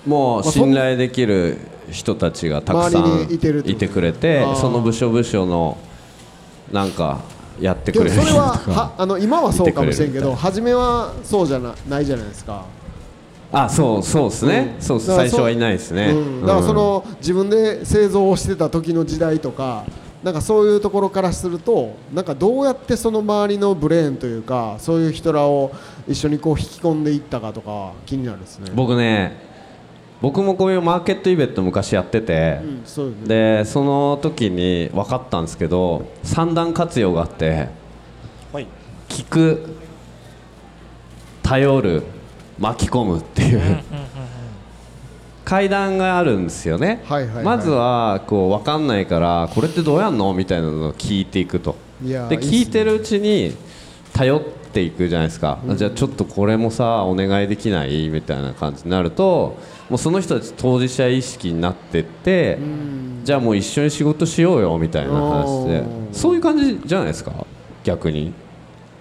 [0.07, 5.79] もう信頼できる人たちがたくさんいてくれてその部署部署の
[6.73, 7.21] なんか
[7.61, 12.65] やってけくれる人とどそれははかあの今はそうかもしれんけど初めはそうじゃなないじゃないですか。
[13.53, 16.41] あそうそうですね、そうだから最初はいないですね、うん。
[16.41, 19.85] だからその自分で製造をしてた時の時代とか
[20.23, 25.73] なんかそういうところからするとなんかどうやってその周りのブレーンというかそういう人らを
[26.07, 28.71] 一緒にこう引き込んでいったかとか気になるですね。
[28.75, 29.51] 僕ね
[30.21, 33.15] 僕もこういうマーケットイベント昔やってて、うんそね。
[33.27, 37.69] でその時に分かったんですけど三段活用があって
[38.53, 38.67] はい。
[39.09, 39.77] 聞く
[41.43, 42.03] 頼る
[42.59, 43.61] 巻き込むっていう
[45.53, 47.45] 階段があるんですよね、はいはいはい。
[47.45, 51.77] まずはこう分かんないからこれってどうやんのみたいなのを聞いていくと。
[52.01, 53.55] で聞いてるうちに
[54.15, 54.41] 頼っ
[54.73, 59.59] ていくじゃないですか、あじゃあちょっとこれもさお願いできないみたいな感じになると
[59.91, 62.59] もうその人たち当事者意識になってって
[63.25, 65.85] じゃあもう一緒に仕事しようよみたいな話で。
[66.13, 67.33] そういう感じじゃないですか？
[67.85, 68.33] 逆に。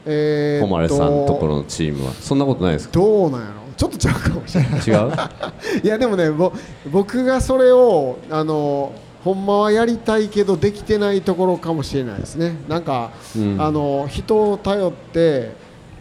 [0.06, 2.14] えーっ誉さんのところのチームは。
[2.14, 2.94] そんなことないですか？
[3.00, 3.61] どうなんやろ？
[3.82, 4.80] ちょっとちゃうかもしれない。
[4.80, 5.12] 違う？
[5.84, 6.54] いやでもねぼ
[6.92, 8.92] 僕がそれをあの
[9.24, 12.58] ほんまはやりたいけどできてないところかもしれないですね。
[12.70, 13.58] なんか、うん。
[13.60, 15.54] あの人を頼って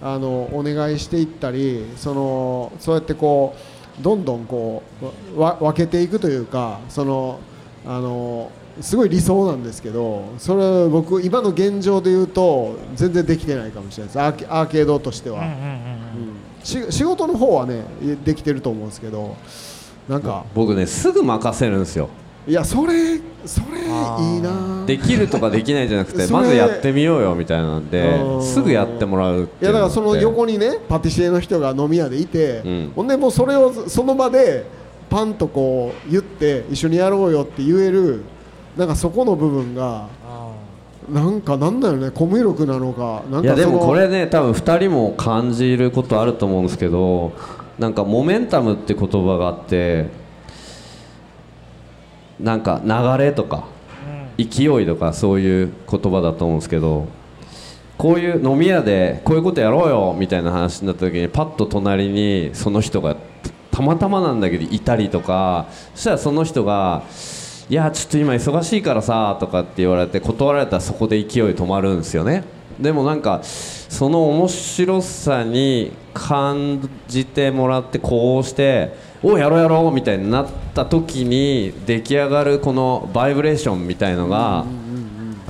[0.02, 3.54] あのお願いしていったりそのそうやってこ
[3.98, 4.82] うどんどんこ
[5.34, 7.38] うわ分けていくというかその
[7.86, 8.50] あの
[8.82, 14.20] すごい理想なんですけどそれ僕今の現状で言うと全然できてないかもしれないです。
[14.20, 15.40] アーケアーケードとしては。
[15.40, 16.29] うん
[16.62, 17.84] し仕事の方はね
[18.24, 19.36] できてると思うんですけど
[20.08, 20.44] なんか。
[20.54, 22.08] 僕ねすぐ任せるんですよ。
[22.46, 24.84] いやそれそれいいな。
[24.86, 28.42] できるとかできないじゃなくてまずやってみようよみたいなんでうん。
[28.42, 32.92] すぐやってもらうっていういやだからその横にねパティシエの人が飲み屋でいて、うん。
[32.96, 34.66] ほんでもうそれをその場で
[35.08, 38.22] パンとこう言って一緒にやろうよって言える
[38.76, 40.08] なんかそこの部分が
[41.12, 43.22] なんかなんだよねコミュ力なのか。
[43.30, 47.32] なんいやでもこれね多分2人も感じることあると思うんですけど
[47.78, 50.06] なんかモメンタムって言葉があって
[52.38, 53.64] なんか流れとか
[54.38, 57.08] 勢いとかそういう言葉だと思うんですけど
[57.98, 63.16] こういう飲み屋でこういうことやろうよみたいな話になった時にパッと隣にその人が
[63.70, 67.02] たまたまなんだけどいたりとかそしたらその人が
[67.70, 72.42] 「いやちょっと今忙しいからさ」とかって言われて断られたらそこで勢い止まるんですよね。
[72.80, 78.92] でもなんかその面白さに感じてもらってこうして
[79.22, 84.64] 「おうやろうやろう」みたいになった時に出来上がるこのバイブレーションみたいのが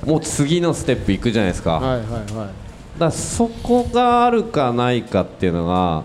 [0.04, 1.74] もう次のステップいくじゃないですか。
[1.74, 2.06] はいはいはい。
[2.28, 2.50] だか
[2.98, 6.02] らそこがあるかないかっていうのが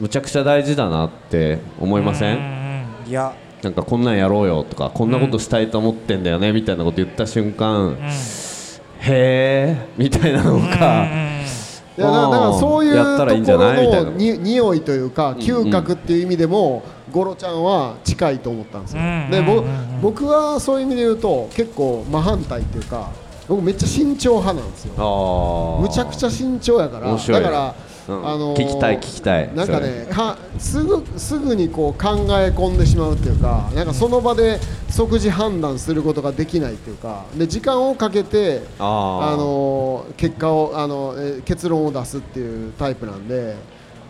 [0.00, 2.86] むちゃくちゃ大事だなって思いません。
[3.06, 3.32] いや
[3.62, 7.96] なんかこんなんやろうよとかこんなことしたいと思ってんだよねみたいなこと言った瞬間、
[9.00, 15.34] へえみたいなのが、いやだからそういうところのに匂いというかん。
[15.36, 16.82] 嗅覚っていう意味でも、
[17.12, 23.10] ゴロちゃんは近いと思ったんですよ、うんでぼうん僕はそういう意味で言うと結構真反対っていうか
[23.50, 25.78] 僕めっちゃ慎重派なんですよ。
[25.82, 27.14] むちゃくちゃ慎重やから。
[27.14, 27.74] だから、
[28.08, 28.28] うん。
[28.28, 29.54] あのー聞きたい聞きたい。
[29.54, 39.32] なんかねかすぐすぐにこう考え込んでしまうっていうかなんかその場で即時判断することができないっていうかで時間をかけてあー。
[39.34, 43.56] あのー結果をあの、えー結論を出すっていうタイプなんで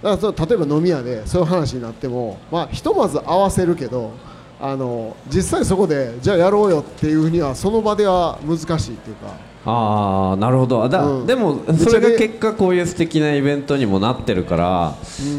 [0.02, 4.12] だから例えば飲み屋でそういう話になっても、まあ、ひとまず合わせるけど
[4.60, 9.28] あの実際そこでじゃあやろうよっていうふうにはその場では難しいっていうか
[9.64, 10.88] ああなるほど。
[10.88, 11.26] だ、うん。
[11.26, 14.94] でもそれが結果こういう素敵なイベントにもなってるから、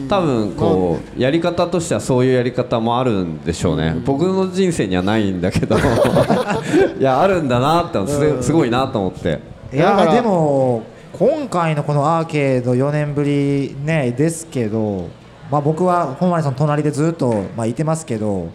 [0.07, 5.75] 多分こうやり方としてはそういうやり方もあるんでしょうね、僕の人生にはないんだけど。
[6.99, 9.39] いやあるんだなってすすごいなと思って。
[9.73, 15.07] いやでも今回のこのアーケード4年ぶりねですけど、
[15.49, 18.49] まあ、僕は本丸さんの隣でずっと、まあ、いてますけど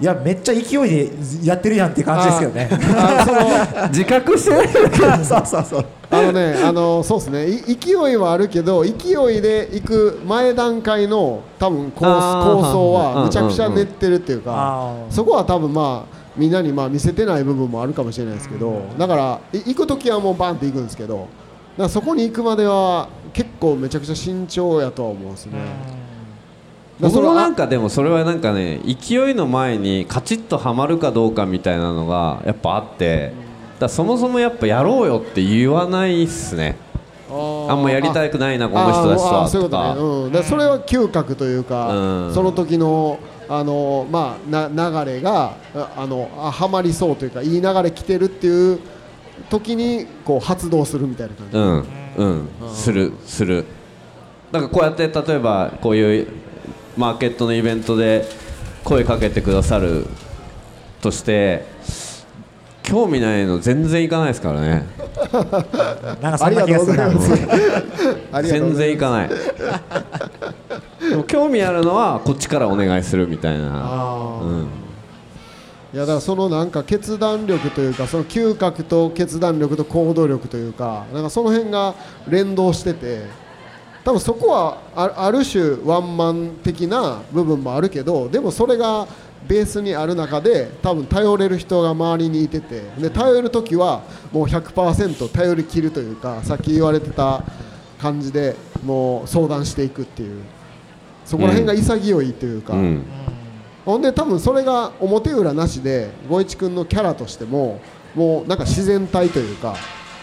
[0.00, 1.10] いやめっちゃ勢いで
[1.44, 2.68] やってるやんって感じですけどね。
[2.96, 3.32] あそ
[3.82, 4.68] の 自覚してない
[5.24, 5.84] そうそうそう。
[6.10, 21.28] あのね、あのそうですね、い勢いはあるけど、勢いで行く前段階の多分構構想はむちゃくちゃ練ってるっていうかそこは多分まあみんなにまあ見せてない部分もあるかもしれないですけど、だからい行く時はもうバンって行くんですけど、
[21.88, 25.52] そこに行くまでは結構めちゃくちゃ慎重やとは思うんですね。
[27.00, 33.32] 僕もなんかでもそれはなんかね勢いの前にカチッとはまるかどうかみたいなのがやっぱあって
[33.78, 36.76] だそもそもやっぱやろうよって言わないっすね。
[37.28, 39.44] ああんまやりたくないなこの人たちとはとか。
[39.44, 42.34] ーそういうことね、うん、だそれは嗅覚というか、うん。
[42.34, 43.18] その時の
[43.48, 48.78] あの、まあ、な流れがああのあはまりそうというかいい流れ来てるっていう
[49.50, 52.48] 時にこう発動するみたいな感じ、うん。
[52.62, 52.74] うん。
[52.74, 53.12] する。
[53.26, 53.64] する。
[54.52, 56.28] だからこうやって例えばこういう
[56.96, 58.24] マーケットのイベントで
[58.84, 60.06] 声かけてくださる
[61.00, 61.64] として
[62.82, 64.86] 興味ないの全然いかないですからね。
[66.20, 67.06] なんかそんな気がするな。
[67.06, 69.30] ありがとうございますありがとう全然いかない。
[71.08, 74.68] でも興味あるのはこっちからお願いするみたいな、うん、
[75.92, 81.94] いやだからそのなんか決断力というかその嗅覚と決断力と行動力というかなんかその辺が
[82.28, 83.22] 連動してて
[84.04, 89.08] 多分そこはあある種ワンマン的な部分もあるけどでもそれが
[89.48, 94.02] ベースにある中で多分頼れる人が周りにいててで頼る時は
[94.32, 97.42] もう100%頼りきるというかさっき言われてた
[97.98, 100.42] 感じでもう相談していくっていう。
[101.24, 102.74] そこら辺が潔いというか。
[102.74, 103.02] うん。
[103.84, 107.80] ほんで多分それが表裏なしで五一君のキャラとしても
[108.14, 109.74] もうなんか自然体というか。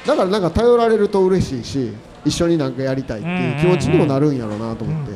[0.06, 1.94] だからなんか頼られると嬉しいし
[2.26, 5.12] 一緒になんかやりたいっていう気持ちにもなるんやろうなと思って、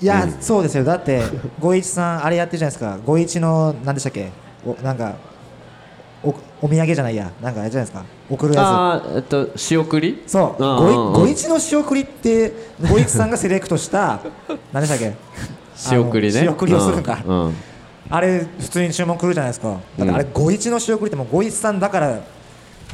[0.00, 0.84] いや、そうですよ。
[0.84, 1.22] だって
[1.58, 2.98] 五一さんあれやってるじゃないですか。
[3.04, 4.30] 五一の何でしたっけ？
[4.64, 5.14] おなんか
[6.22, 6.28] お
[6.62, 7.30] お土産じゃないや。
[7.42, 8.04] なんかあれじゃないですか？
[8.30, 10.22] 送るやあーえっと仕送り？
[10.26, 10.62] つそう。
[10.62, 11.22] うん五うん。
[11.22, 12.52] うん一の仕送りって
[12.90, 14.20] 五一さんがセレクトした
[14.72, 15.14] 何でしたっけ？
[15.74, 16.40] 仕送りね。
[16.40, 17.18] 仕送りをするんか。
[17.26, 17.54] うんうん。
[18.12, 19.68] あれ普通に注文来るじゃないですか
[19.98, 22.18] だってあれうん五一の仕送りってもう五一さんだから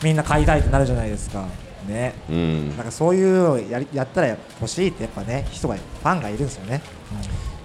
[0.02, 1.44] みんな買いたいってなるじゃないですか
[1.86, 2.14] ね。
[2.28, 2.76] うん。
[2.76, 6.82] なんかそういうのをやりやったら欲しいってやっぱね人がファンがいるんですよね、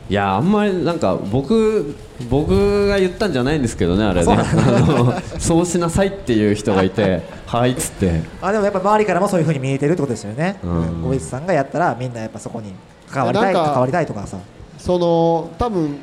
[0.10, 1.96] いやあんまりなんか僕
[2.30, 4.34] 僕が言ったんじゃないんですけどねあれね。
[4.34, 4.44] あ
[4.82, 8.22] のそうしなさいっていう人がいて はいっつって。
[8.42, 10.60] あでもやっぱ周りからもそういうふうに見えてるってことですよね。
[10.64, 11.02] うん。
[11.04, 12.74] 五一さんがやったらみんなやっぱそこに
[13.10, 14.38] 関わりたい関わりたいとかさ。
[14.78, 15.98] その多分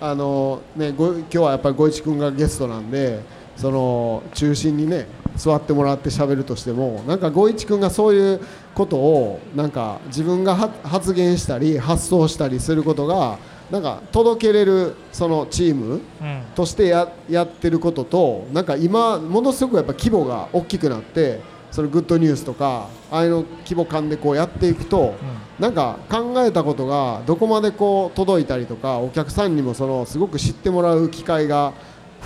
[0.00, 3.20] あのねご今日はやっぱり五一君がゲストなんで
[3.56, 5.08] その中心にね
[5.38, 8.40] 座ってもらって喋るとしてもなんか五一君がそういう
[8.74, 13.38] ことをなんか自分がは発言したり発想したりすることが
[13.70, 16.42] なんか届けれるそのチームうん。
[16.54, 25.14] としてややってることとなんか今ものすごくやっぱ規模が大きくなってそのグッドニュースとかああいうの規模感でこうやっていくと、
[25.58, 31.74] なんか考えたことがどこまでこう届いたりとかお客さんにもそのすごく知ってもらう機会が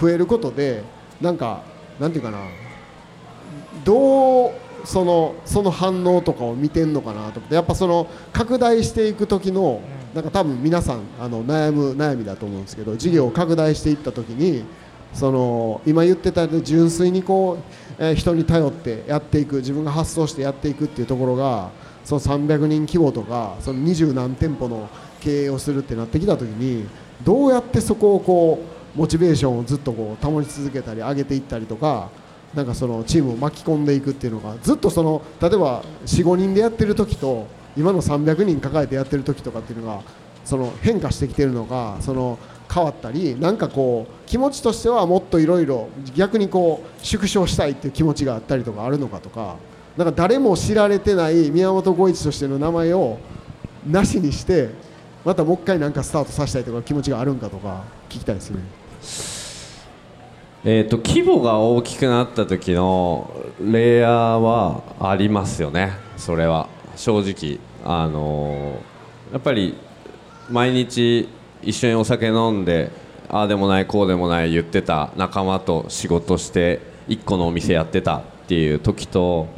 [0.00, 0.84] 増えることで
[1.20, 1.62] なんか
[1.98, 2.38] なんていうかな
[3.84, 4.52] どう
[4.84, 7.54] そのその反応とかを見てんのかなと思って。
[7.54, 9.80] やっぱその拡大していく時の
[10.14, 14.64] なんか多分皆さんあの悩む悩みだと思うんですけど事業を拡大していった時に
[15.14, 17.58] その今言ってた純粋にこ
[17.98, 21.70] う、えー人に頼ってやっていく自分が発想してやっていくっていうところが
[22.04, 24.88] その300人規模とかその二十何店舗の
[25.20, 26.86] 経営をするってなってきた時に
[27.22, 28.62] どうやってそこをこ
[28.96, 32.10] うモチベーションをずっとこう保ち続けたり上げていったりとか
[32.54, 37.46] なんかそのチームを巻き込んでいくっていうのがずっとその例えば45人でやってる時と
[37.76, 40.02] 今の300人抱えてやってる時とかっていうのが
[40.44, 42.38] その変化してきてるのかその
[42.72, 49.56] 変わったりなんかこう気持ちとしてはもっといろいろ逆にこう縮小したいっていう気持ちがあったりとかあるのかとか
[49.96, 53.18] なんか誰も知られてない宮本浩一としての名前を
[53.86, 54.70] なしにして
[55.24, 59.41] またもう一回なんかスタートさせたいとか気持ちがあるんかとか聞きたいですね。
[60.64, 65.92] えー、と規模が大きくなった時のレイヤーはありますよね。
[66.16, 66.68] それは。
[66.96, 67.58] 正直。
[67.84, 68.92] あのー
[69.32, 69.74] やっぱり
[70.50, 71.26] 毎日
[71.62, 72.90] 一緒にお酒飲んで
[73.30, 79.48] ああでもないこうでもない言ってた仲間と仕事して1個のお店やってたっていう時と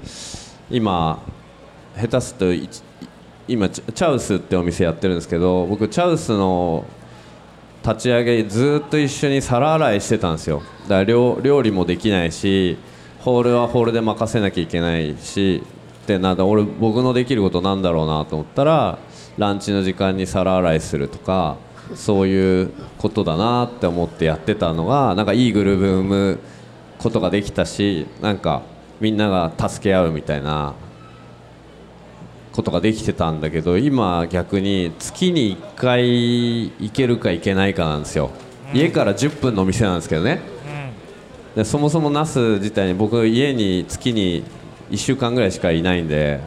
[0.70, 1.24] 今
[1.96, 2.46] 下手すと
[3.48, 6.84] 今チャウスってお店やってるんですけど僕チャウスの
[7.85, 10.62] 立ち上げずっと一緒に皿洗いしてたんですよ。
[10.89, 12.78] だから料理もできないし
[13.20, 15.62] ホールはホールで任せなきゃいけないし
[16.03, 18.99] ってなんだ俺僕のできることなんだろうなと思ったら
[19.39, 21.57] ランチの時間に皿洗いするとか
[21.95, 26.39] そういうことだなって思ってやってたのがなんかいいグルーブ生む
[26.99, 28.62] ことができたしなんか
[29.01, 30.74] みんなが助け合うみたいな
[32.55, 38.30] ことができてたんだけど今逆に月に1回行けるか行けないかなんですよ、
[38.72, 40.40] 家から10分のお店なんですけどね、
[41.57, 44.44] でそもそも那須自体に僕家に月に
[44.90, 46.40] 1週間ぐらいしかいないんで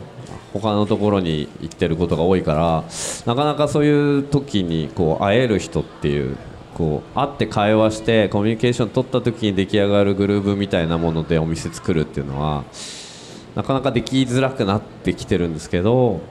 [0.54, 2.84] 他のところに行ってることが多いから
[3.26, 6.38] なかなかそういう時にこう会える人っていう
[6.74, 12.64] こう会って会話してコミュニケーション取った時に出来上がるグルーブみたいなものでお店作るっていうのは
[13.58, 16.22] なかなかできづらくなってきてるんですけど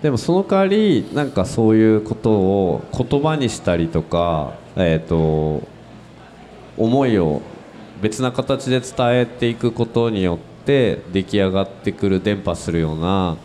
[0.00, 5.66] でもその代わりなんかそういうことを言葉にしたりとか、えー、と
[6.76, 7.42] 思いを
[8.00, 13.36] 別な形で伝えていくことによって出来上がってくる伝播するような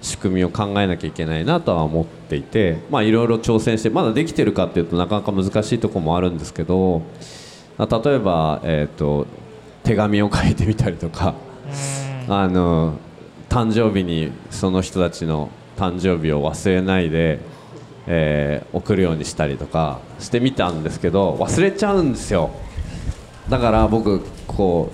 [0.00, 7.02] 仕組みを考えなきゃいけないなとは思っていていろいろ挑戦してまだできてるかっていうとなかなか難しいとこもあるんですけど
[7.78, 9.26] 例えば、えー、と
[9.84, 11.34] 手紙を書いてみたりとか。
[12.28, 12.98] あの
[13.48, 15.48] 誕生日にその人たちの
[15.78, 17.40] 誕生日を忘れないで、
[18.06, 22.50] えー送るようにしたりとかしてみたんですけど忘れちゃうんですよ。
[23.48, 24.92] だから僕こ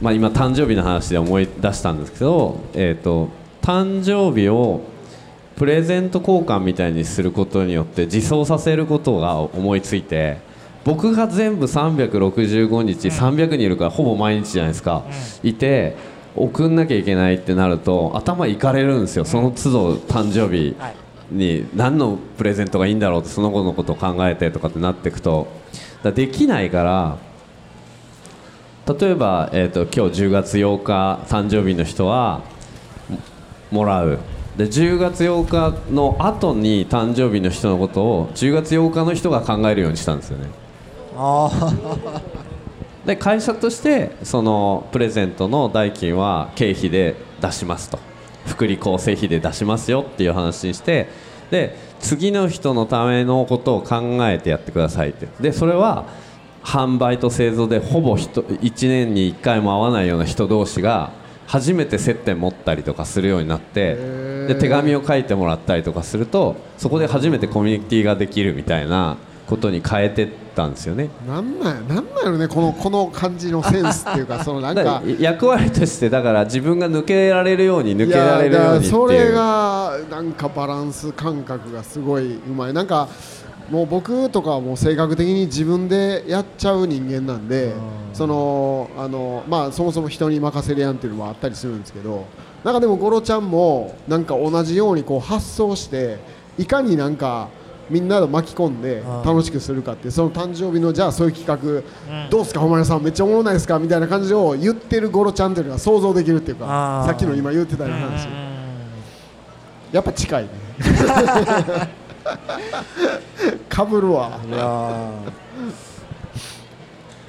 [0.00, 3.28] う、まあ、今誕生日の話で思い出したんですけど、えー、と
[3.60, 4.80] 誕生日を
[5.56, 10.38] プレゼント交換みたいにすることによって自走させることが思いついて
[10.88, 15.04] 僕が全部365日300人いるからほぼ毎日じゃないですか、
[15.42, 15.96] いて
[16.34, 19.26] 送んなきゃいけないってなると頭いかれるんですよ。
[19.26, 20.74] その都度誕生日
[21.30, 25.48] に何のプレゼントがいいんだろうってその子のことを考えてとかってなっていくと
[26.02, 27.18] だできないから
[28.98, 32.40] 例えば、えー、と今日10月8日誕生日の人は
[33.70, 34.18] もらう。
[34.56, 40.48] で10月8日の後に誕生日の人のことを10月8日の人が考えるようにしたんですよね。
[40.48, 40.57] あ
[43.04, 47.98] で会社としてそのプレゼントの代金は経費で出しますと。
[48.46, 51.08] 福利厚生費で出しますよっていう話にして
[51.50, 55.28] で次の人のためのことを考えてやってくださいって。
[55.40, 56.06] でそれは
[56.62, 61.12] 販売と製造でほぼ人1年に1回も会わないような人同士が
[61.46, 63.94] 初めて接点持ったりとかするようになって
[64.48, 69.16] で手紙を書いてもらったりとかするとそこで初めてコミュニティができるみたいな
[69.46, 70.28] ことに変えてっ
[70.58, 71.08] たんですよね。
[71.26, 82.72] なんなんやなんなんやろねこのこの感じのセンスっていうか そのなんだか役割としてだから自分が抜けられるように抜けられるようにそれがなんかバランス感覚がすごいうまい。
[82.72, 83.08] なんか
[83.70, 87.74] もう僕とかはもう性格的に自分でやっちゃう人間なんで
[88.12, 92.24] そのあのまあそもそも人に任せるやんっていうのもあったりするんですけど
[92.64, 96.18] なんかでもゴロちゃんもなんか同じようにこう発想して
[96.58, 97.48] いかになんか
[97.90, 108.28] みんなで巻き込んでうん楽しくするかってその誕生日のじゃあそういう企画、どうすか誉さんめっちゃおもろないですかみたいな感じを言ってるゴロちゃんっていうのが想像できるっていうかさっきの今言ってたような話。
[109.92, 110.50] やっぱ近いね。
[113.68, 114.38] かぶるわ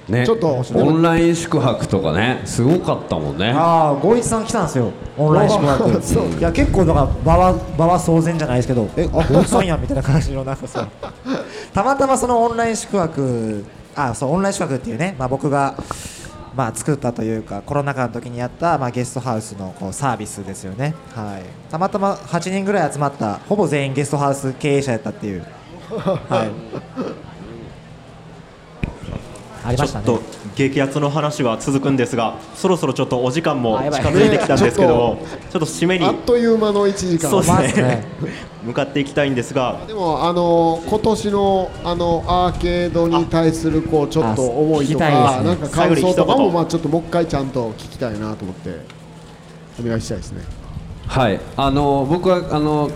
[0.10, 0.26] ね。
[0.26, 3.46] ちょっとオンライン宿泊とかねすごかったもんね。
[3.46, 4.92] ーああゴイチさん来たんですよ。
[5.18, 5.90] オンライン宿泊。
[6.40, 10.88] いや結構だから場は場は騒然じゃないですけどえあ ゴイチさんやんみたいな感じのなんかさ
[11.74, 15.76] たまたまそのオンライン宿泊あそうオンライン宿泊っていうね、まあ、僕が
[16.56, 25.46] まあ作ったというかコロナ禍の時にやった、まあ、ゲストハウスのこうサービスですよね、はい、たまたま8人ぐらい集まったほぼ全員ゲストハウス経営者やったっていう、
[25.90, 26.50] はい、
[29.70, 30.06] ありましたね。
[30.06, 30.24] ちょっと
[30.56, 35.18] 激アツの話は続くんですがそろそろちょっとお時間も近づいてきたんですけど
[35.52, 35.70] ちょっと。
[35.70, 37.84] 締めにあっという間の1時間そうですね。
[37.84, 38.04] ね
[38.66, 39.80] 向かっていきたいんですが。
[39.88, 45.48] でもあの今年のあのアーケードに対するこうちょっと思いとか、ね。
[45.48, 48.80] なんか感想とかもまあちょっともう一回ちゃんと聞きたいなと思って
[49.80, 50.42] お願いしたいですね。
[51.08, 51.40] はい。
[51.56, 52.90] あの僕はあの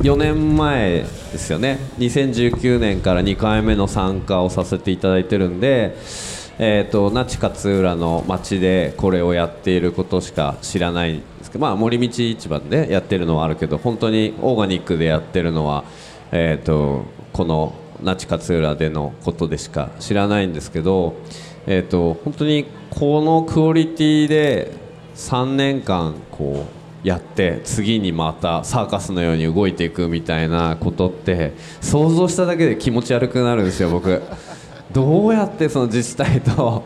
[0.00, 1.78] 4年前ですよね。
[1.98, 5.96] 2019年から2回目の参加をさせていただいてるんで
[6.58, 15.84] えー、と那智勝浦の町でこれをやっていることしか知らないんですけど、まあ、森道市場でやってるのはあるけど本当にオーガニックでやってるのは、
[16.32, 21.16] えー、とこの那智勝浦でのことでしか知らないんですけど、
[21.66, 24.72] えー、と本当にこのクオリティで
[25.14, 26.75] 3年間こう
[27.06, 34.20] やって次にまたサーカスのように動いていくみたいなことって想像しただけで気持ち悪くなるんですよ僕。
[34.92, 36.82] どうやってその自治体と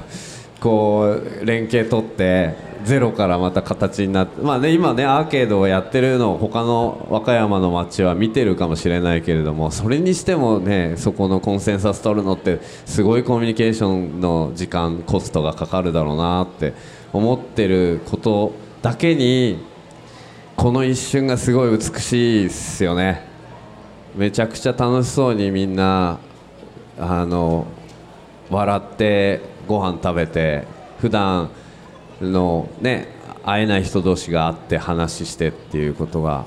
[0.61, 2.55] こう連携取って
[2.85, 16.75] ゼロからまた形になってまあね今ねアーケードをやってるのを他の和歌山の町は見てるかもしれないけれどもそれにしてもねそこのコンセンサス取るのってすごいコミュニケーションの時間コストがかかるだろうなって
[17.15, 18.53] 思ってること
[18.83, 19.70] だけに
[20.61, 23.25] この一瞬がすごい美しいですよね。
[24.15, 26.19] めちゃくちゃ楽しそうにみんな
[26.99, 27.67] あの
[28.51, 30.67] 笑ってご飯食べて
[30.99, 31.49] 普段
[32.21, 33.09] のね
[33.43, 36.45] 会えない人同士が会って話してっていうことが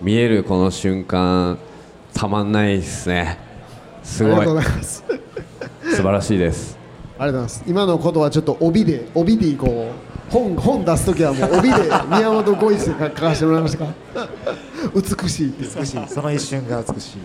[0.00, 1.58] 見えるこの瞬間
[2.14, 3.36] たまんないですね。
[4.02, 4.46] すごい。
[5.84, 6.78] 素晴らしいです。
[7.18, 7.64] ありがとうございます。
[7.66, 11.76] 今のことはちょっと帯で帯でこう本本出すときはもう帯で
[12.08, 13.78] 宮本浩一で書かせてもらいました。
[13.86, 13.94] か。
[14.94, 15.54] 美しい。
[15.58, 16.08] 美しい。
[16.08, 17.18] その一瞬が美しい。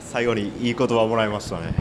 [0.00, 1.74] 最後にいい言葉をもらいましたね。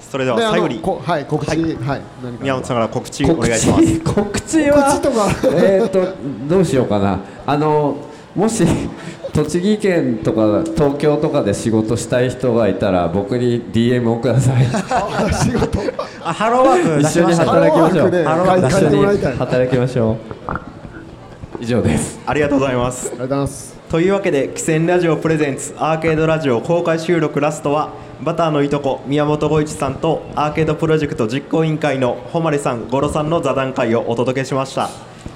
[0.00, 0.80] それでは最後に。
[0.80, 1.50] こはい告知。
[1.50, 1.60] はい。
[1.76, 2.02] はい、
[2.40, 4.00] 宮本さんから告知お願いします。
[4.00, 4.68] 告知。
[4.70, 5.28] 告知とか。
[5.54, 6.14] えー、と
[6.48, 7.20] どうしようかな。
[7.46, 7.96] あの
[8.34, 8.64] もし
[9.44, 14.66] 栃木県とか東京とかで仕事したい人がいたら僕に DM をください。
[14.72, 15.78] あ 仕事？
[16.24, 18.10] あハローワーク出一緒に働きましょう。
[18.10, 20.16] ハローワーク一緒に働きましょう。
[21.60, 22.18] 以上です。
[22.26, 23.10] ありがとうございます。
[23.10, 23.78] ありがとうございます。
[23.88, 34.90] というわけで「汽船ラジオプレゼンツアーケードラジオ公開収録ラストはバターのいとこ宮本浩一さんとアーケードプロジェクト実行委員会の誉さん五郎さんの座談会をお届けしました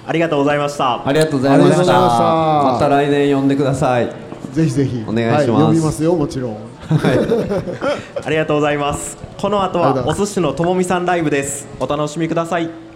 [0.06, 1.06] ありがとうございました。
[1.06, 1.76] ありがとうございました。
[1.76, 1.94] ました。
[1.94, 4.06] また来年呼んでください。
[4.52, 5.04] ぜひぜひ。
[5.06, 5.62] お願いします。
[5.62, 6.56] は呼びますよもちろん。
[8.24, 9.16] ありがとうございます。
[9.40, 11.66] この後はお寿司のともみさんライブです。
[11.80, 12.91] お楽しみください